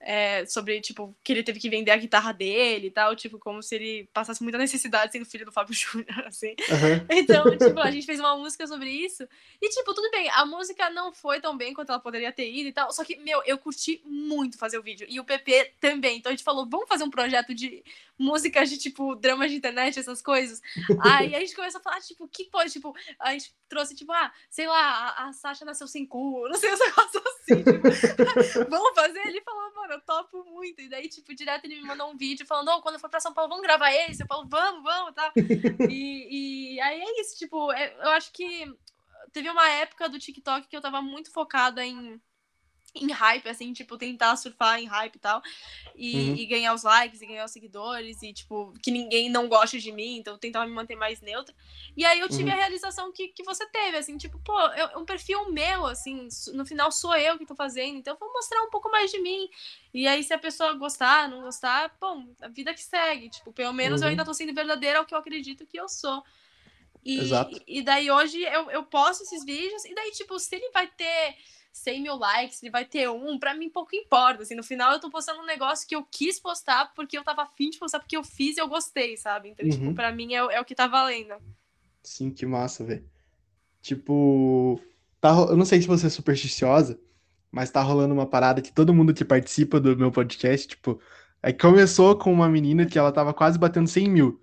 [0.00, 3.62] é, sobre, tipo, que ele teve que vender a guitarra dele e tal, tipo, como
[3.62, 6.54] se ele passasse muita necessidade sendo filho do Fábio Júnior, assim.
[6.68, 7.06] Uhum.
[7.10, 9.26] Então, tipo, a gente fez uma música sobre isso.
[9.60, 12.68] E, tipo, tudo bem, a música não foi tão bem quanto ela poderia ter ido
[12.68, 15.06] e tal, só que, meu, eu curti muito fazer o vídeo.
[15.08, 16.18] E o PP também.
[16.18, 17.82] Então a gente falou, vamos fazer um projeto de
[18.18, 20.60] músicas de, tipo, dramas de internet, essas coisas.
[21.00, 24.12] Aí a gente começou a falar, tipo, o que pode, tipo, a gente trouxe, tipo,
[24.12, 28.68] ah, sei lá, a, a Sasha nasceu sem cu, não sei, os negócios assim, tipo,
[28.70, 29.26] vamos fazer?
[29.26, 30.80] Ele falou, mano, eu topo muito.
[30.80, 33.20] E daí, tipo, direto ele me mandou um vídeo falando, oh, quando eu for pra
[33.20, 34.22] São Paulo, vamos gravar esse?
[34.22, 35.32] Eu falo, vamos, vamos, tá?
[35.88, 38.64] E, e aí é isso, tipo, é, eu acho que
[39.32, 42.20] teve uma época do TikTok que eu tava muito focada em
[43.00, 45.42] em hype, assim, tipo, tentar surfar em hype e tal,
[45.94, 46.36] e, uhum.
[46.36, 49.92] e, ganhar os likes, e ganhar os seguidores, e, tipo, que ninguém não goste de
[49.92, 51.54] mim, então eu tentava me manter mais neutra.
[51.96, 52.52] E aí eu tive uhum.
[52.52, 56.66] a realização que, que você teve, assim, tipo, pô, é um perfil meu, assim, no
[56.66, 59.48] final sou eu que tô fazendo, então eu vou mostrar um pouco mais de mim.
[59.94, 63.72] E aí, se a pessoa gostar, não gostar, bom, a vida que segue, tipo, pelo
[63.72, 64.06] menos uhum.
[64.06, 66.22] eu ainda tô sendo verdadeira ao que eu acredito que eu sou.
[67.06, 67.62] E, Exato.
[67.68, 71.36] e daí hoje eu, eu posto esses vídeos, e daí, tipo, se ele vai ter
[71.76, 75.00] 100 mil likes, ele vai ter um, pra mim pouco importa, assim, no final eu
[75.00, 78.16] tô postando um negócio que eu quis postar porque eu tava afim de postar, porque
[78.16, 79.50] eu fiz e eu gostei, sabe?
[79.50, 79.88] Então, tipo, uhum.
[79.90, 81.34] tipo, pra mim é, é o que tá valendo.
[82.02, 83.04] Sim, que massa, velho.
[83.82, 84.80] Tipo,
[85.20, 86.98] tá, eu não sei se você é supersticiosa,
[87.52, 90.98] mas tá rolando uma parada que todo mundo que participa do meu podcast, tipo,
[91.42, 94.40] aí começou com uma menina que ela tava quase batendo 100 mil.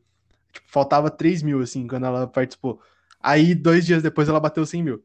[0.51, 2.79] Tipo, faltava 3 mil, assim, quando ela participou.
[3.19, 5.03] Aí, dois dias depois, ela bateu 100 mil.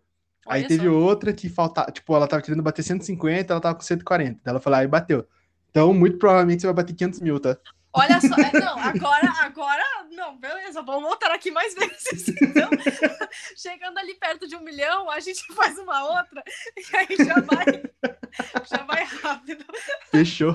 [0.49, 0.92] Olha aí teve só.
[0.92, 4.40] outra que faltava, tipo, ela tava querendo bater 150, ela tava com 140.
[4.44, 5.26] Ela falou, aí bateu.
[5.70, 7.57] Então, muito provavelmente você vai bater 500 mil, tá?
[7.92, 12.34] Olha só, é, não, agora, agora, não, beleza, vamos voltar aqui mais vezes.
[12.40, 12.70] Então,
[13.57, 16.42] chegando ali perto de um milhão, a gente faz uma outra
[16.76, 17.82] e aí já vai,
[18.68, 19.64] já vai rápido.
[20.11, 20.55] Fechou.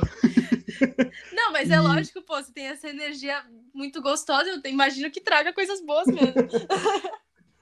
[1.32, 5.54] Não, mas é lógico, pô, você tem essa energia muito gostosa, eu imagino que traga
[5.54, 6.34] coisas boas mesmo.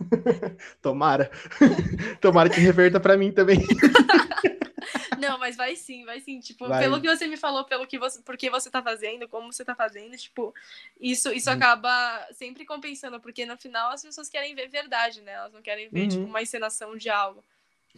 [0.81, 1.31] Tomara.
[2.21, 3.59] Tomara que reverta para mim também.
[5.19, 6.39] Não, mas vai sim, vai sim.
[6.39, 6.81] Tipo, vai.
[6.81, 9.63] pelo que você me falou, pelo que você, por que você tá fazendo, como você
[9.63, 10.53] tá fazendo, tipo,
[10.99, 11.55] isso, isso uhum.
[11.55, 15.33] acaba sempre compensando, porque no final as pessoas querem ver verdade, né?
[15.33, 16.21] Elas não querem ver, tipo, uhum.
[16.21, 17.43] tipo, uma encenação de algo.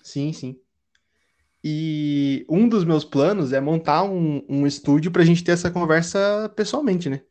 [0.03, 0.59] Sim, sim.
[1.63, 6.51] E um dos meus planos é montar um, um estúdio pra gente ter essa conversa
[6.57, 7.21] pessoalmente, né?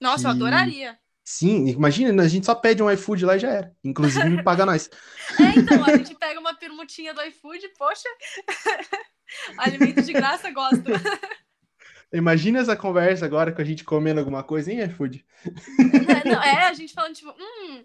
[0.00, 0.26] Nossa, que...
[0.26, 0.96] eu adoraria.
[1.24, 3.74] Sim, imagina, a gente só pede um iFood lá e já era.
[3.82, 4.90] Inclusive, me paga nós.
[5.40, 8.06] É, então, a gente pega uma permutinha do iFood, poxa,
[9.56, 10.84] alimento de graça, gosto.
[12.12, 15.24] Imagina essa conversa agora com a gente comendo alguma coisa, hein, iFood?
[15.46, 17.84] É, não, é, a gente falando, tipo, hum,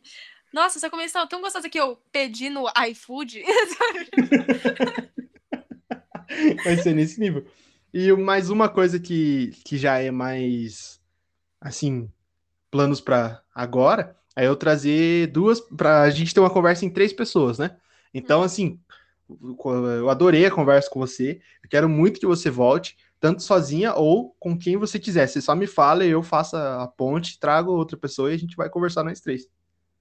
[0.51, 3.41] nossa, essa comida estava tão gostosa que eu pedi no iFood.
[6.65, 7.47] Vai ser nesse nível.
[7.93, 11.01] E mais uma coisa que, que já é mais,
[11.61, 12.11] assim,
[12.71, 17.11] planos para agora, é eu trazer duas, para a gente ter uma conversa em três
[17.11, 17.75] pessoas, né?
[18.13, 18.79] Então, assim,
[19.29, 24.35] eu adorei a conversa com você, eu quero muito que você volte, tanto sozinha ou
[24.39, 25.27] com quem você quiser.
[25.27, 28.55] Você só me fala e eu faço a ponte, trago outra pessoa e a gente
[28.55, 29.47] vai conversar nós três.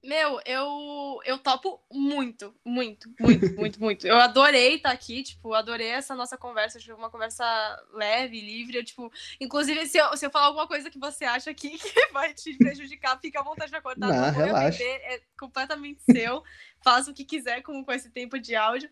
[0.02, 4.06] Meu, eu, eu topo muito, muito, muito, muito, muito.
[4.06, 7.44] Eu adorei estar tá aqui, tipo, adorei essa nossa conversa, tipo, uma conversa
[7.92, 8.78] leve, livre.
[8.78, 12.12] Eu, tipo, inclusive, se eu, se eu falar alguma coisa que você acha aqui que
[12.12, 14.06] vai te prejudicar, fica à vontade de cortar.
[14.06, 14.82] Não, relaxa.
[14.82, 16.44] É completamente seu.
[16.84, 18.88] Faça o que quiser com, com esse tempo de áudio.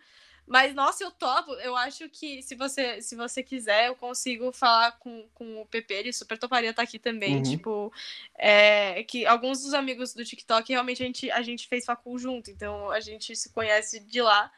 [0.46, 1.52] Mas, nossa, eu topo.
[1.54, 5.94] Eu acho que se você, se você quiser, eu consigo falar com, com o PP,
[5.94, 7.36] ele super toparia estar aqui também.
[7.36, 7.42] Uhum.
[7.42, 7.92] Tipo,
[8.38, 12.50] é, que alguns dos amigos do TikTok realmente a gente, a gente fez facul junto,
[12.50, 14.52] então a gente se conhece de lá.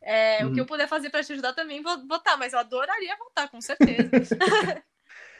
[0.00, 0.50] É, Uhum.
[0.50, 3.48] O que eu puder fazer para te ajudar também, vou botar, mas eu adoraria voltar,
[3.48, 4.10] com certeza.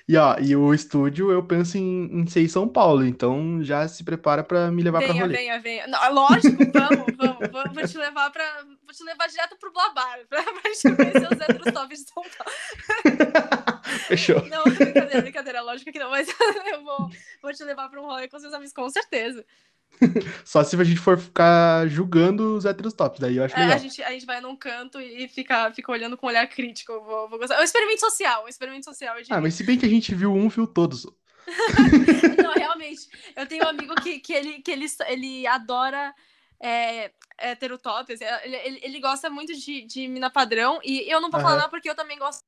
[0.08, 3.88] E ó, e o estúdio eu penso em, em ser em São Paulo, então já
[3.88, 5.36] se prepara pra me levar venha, rolê.
[5.36, 5.86] venha, venha.
[5.88, 7.50] Não, lógico, vamos, vamos.
[7.50, 11.26] Vou, vou te levar para Vou te levar direto pro Blabar, pra, pra te conhecer
[11.26, 13.82] os héteros tops de São Paulo.
[14.06, 14.46] Fechou.
[14.46, 16.28] Não, brincadeira, brincadeira, lógico que não, mas
[16.72, 17.10] eu vou,
[17.42, 19.44] vou te levar pra um rolê com seus amigos, com certeza.
[20.44, 23.74] Só se a gente for ficar julgando os héteros tops, daí eu acho É, legal.
[23.74, 26.92] a, gente, a gente vai num canto e fica, fica olhando com um olhar crítico.
[26.92, 27.56] Eu vou, vou gostar.
[27.56, 29.16] É um experimento social, um experimento social.
[29.28, 31.06] Ah, mas se bem que a gente viu um, viu todos.
[32.40, 33.08] Não, realmente.
[33.34, 36.14] Eu tenho um amigo que, que, ele, que ele, ele adora
[36.60, 38.12] é, heterotop.
[38.12, 40.80] assim, Ele, ele, ele gosta muito de, de mina padrão.
[40.84, 41.56] E eu não vou falar Aham.
[41.56, 42.44] nada porque eu também gosto.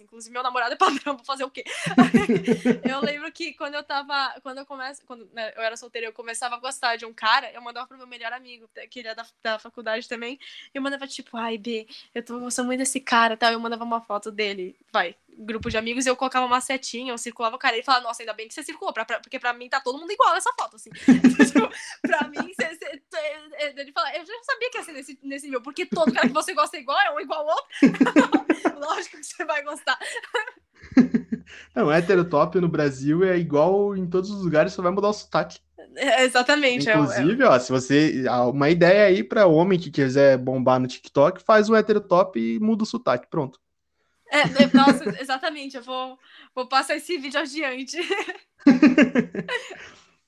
[0.00, 1.64] Inclusive, meu namorado é padrão, vou fazer o quê?
[2.88, 4.34] eu lembro que quando eu tava.
[4.42, 5.04] Quando eu começo.
[5.04, 7.98] Quando né, eu era solteira, eu começava a gostar de um cara, eu mandava pro
[7.98, 10.38] meu melhor amigo, que ele é da, da faculdade também.
[10.74, 13.52] E eu mandava, tipo, ai, B, eu tô gostando muito desse cara tal.
[13.52, 17.18] Eu mandava uma foto dele, vai, grupo de amigos, e eu colocava uma setinha, eu
[17.18, 17.76] circulava o cara.
[17.76, 19.98] Ele falava, nossa, ainda bem que você circulou, pra, pra- porque pra mim tá todo
[19.98, 20.90] mundo igual nessa foto, assim.
[21.52, 21.68] Tipo,
[22.00, 23.01] pra mim, você,
[23.76, 26.34] ele fala, eu já sabia que ia ser nesse, nesse nível, porque todo cara que
[26.34, 27.64] você gosta é igual, é um igual ao outro.
[28.80, 29.98] Lógico que você vai gostar.
[31.74, 35.12] Não, hétero top no Brasil é igual em todos os lugares, só vai mudar o
[35.12, 35.58] sotaque.
[35.96, 36.88] É, exatamente.
[36.88, 38.24] é é Inclusive, ó, se você.
[38.28, 42.38] ah, Uma ideia aí pra homem que quiser bombar no TikTok, faz um hétero top
[42.40, 43.28] e muda o sotaque.
[43.28, 43.60] Pronto.
[44.30, 45.76] É, é, nossa, exatamente.
[45.76, 46.18] Eu vou,
[46.54, 47.98] vou passar esse vídeo adiante.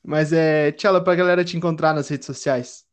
[0.02, 2.85] Mas é, Tchela, pra galera te encontrar nas redes sociais.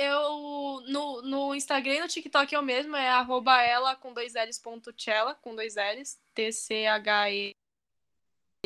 [0.00, 4.56] Eu, no, no Instagram e no TikTok eu mesmo, é arroba ela com dois L's
[4.56, 7.50] ponto Tchela, com dois L's, T-C-H-E.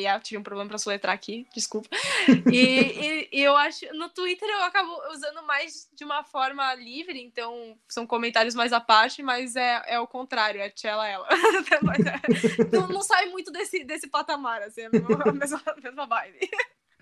[0.07, 1.87] Ah, tive um problema pra soletrar aqui, desculpa.
[2.51, 7.19] E, e- e eu acho, no Twitter eu acabo usando mais de uma forma livre,
[7.19, 11.27] então são comentários mais à parte, mas é, é o contrário, é Tchela ela.
[11.33, 16.39] É- não, não sai muito desse, desse patamar, assim, é a mesma, a mesma vibe.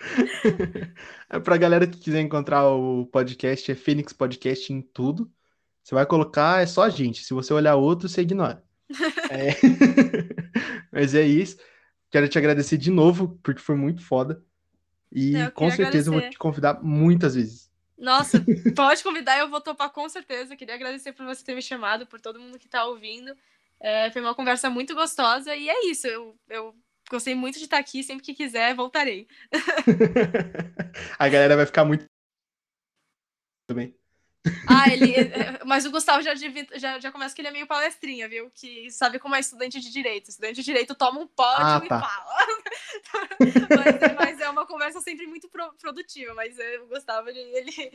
[1.30, 5.32] É pra galera que quiser encontrar o podcast, é Fênix Podcast em tudo.
[5.84, 7.24] Você vai colocar, é só a gente.
[7.24, 8.64] Se você olhar outro, você ignora.
[9.32, 9.56] É.
[10.92, 11.58] Mas é isso.
[12.10, 14.44] Quero te agradecer de novo, porque foi muito foda.
[15.12, 16.32] E Eu com certeza eu vou agradecer.
[16.32, 17.72] te convidar muitas vezes.
[17.98, 18.44] Nossa,
[18.76, 20.56] pode convidar, eu vou topar com certeza.
[20.56, 23.34] Queria agradecer por você ter me chamado, por todo mundo que tá ouvindo.
[23.80, 26.08] É, foi uma conversa muito gostosa e é isso.
[26.08, 26.76] Eu, eu
[27.12, 28.04] gostei muito de estar aqui.
[28.04, 29.28] Sempre que quiser, voltarei.
[31.20, 32.06] A galera vai ficar muito.
[33.68, 33.96] Também.
[34.68, 35.14] Ah, ele.
[35.16, 38.50] é, Mas o Gustavo já, devia- já, já começa que ele é meio palestrinha, viu?
[38.54, 40.30] Que sabe como é estudante de direito.
[40.30, 42.00] Estudante de direito toma um pódio Ah, e tá.
[42.02, 42.48] fala.
[43.70, 46.34] mas, é- mas é uma conversa sempre muito pro- produtiva.
[46.34, 47.92] Mas é, o Gustavo, ele, ele,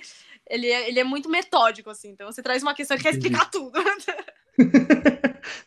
[0.48, 2.10] ele, é, ele é muito metódico, assim.
[2.10, 3.78] Então você traz uma questão, ele quer explicar tudo.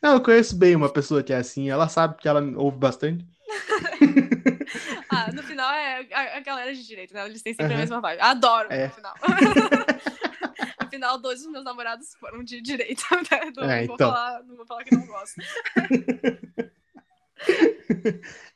[0.01, 1.69] Não, eu conheço bem uma pessoa que é assim.
[1.69, 3.25] Ela sabe que ela ouve bastante.
[5.09, 7.25] Ah, no final é a, a galera de direito, né?
[7.25, 7.79] Eles têm sempre a Aham.
[7.79, 8.19] mesma vibe.
[8.21, 8.87] Adoro É.
[8.87, 9.15] no final.
[10.83, 13.03] no final, dois dos meus namorados foram de direito.
[13.31, 13.51] Né?
[13.57, 14.11] Não, É, vou então.
[14.11, 15.41] falar, não vou falar que não gosto.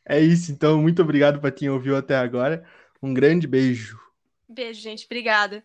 [0.05, 0.79] É isso, então.
[0.81, 2.63] Muito obrigado pra quem ouviu até agora.
[3.01, 3.99] Um grande beijo.
[4.47, 5.05] Beijo, gente.
[5.05, 5.63] Obrigada.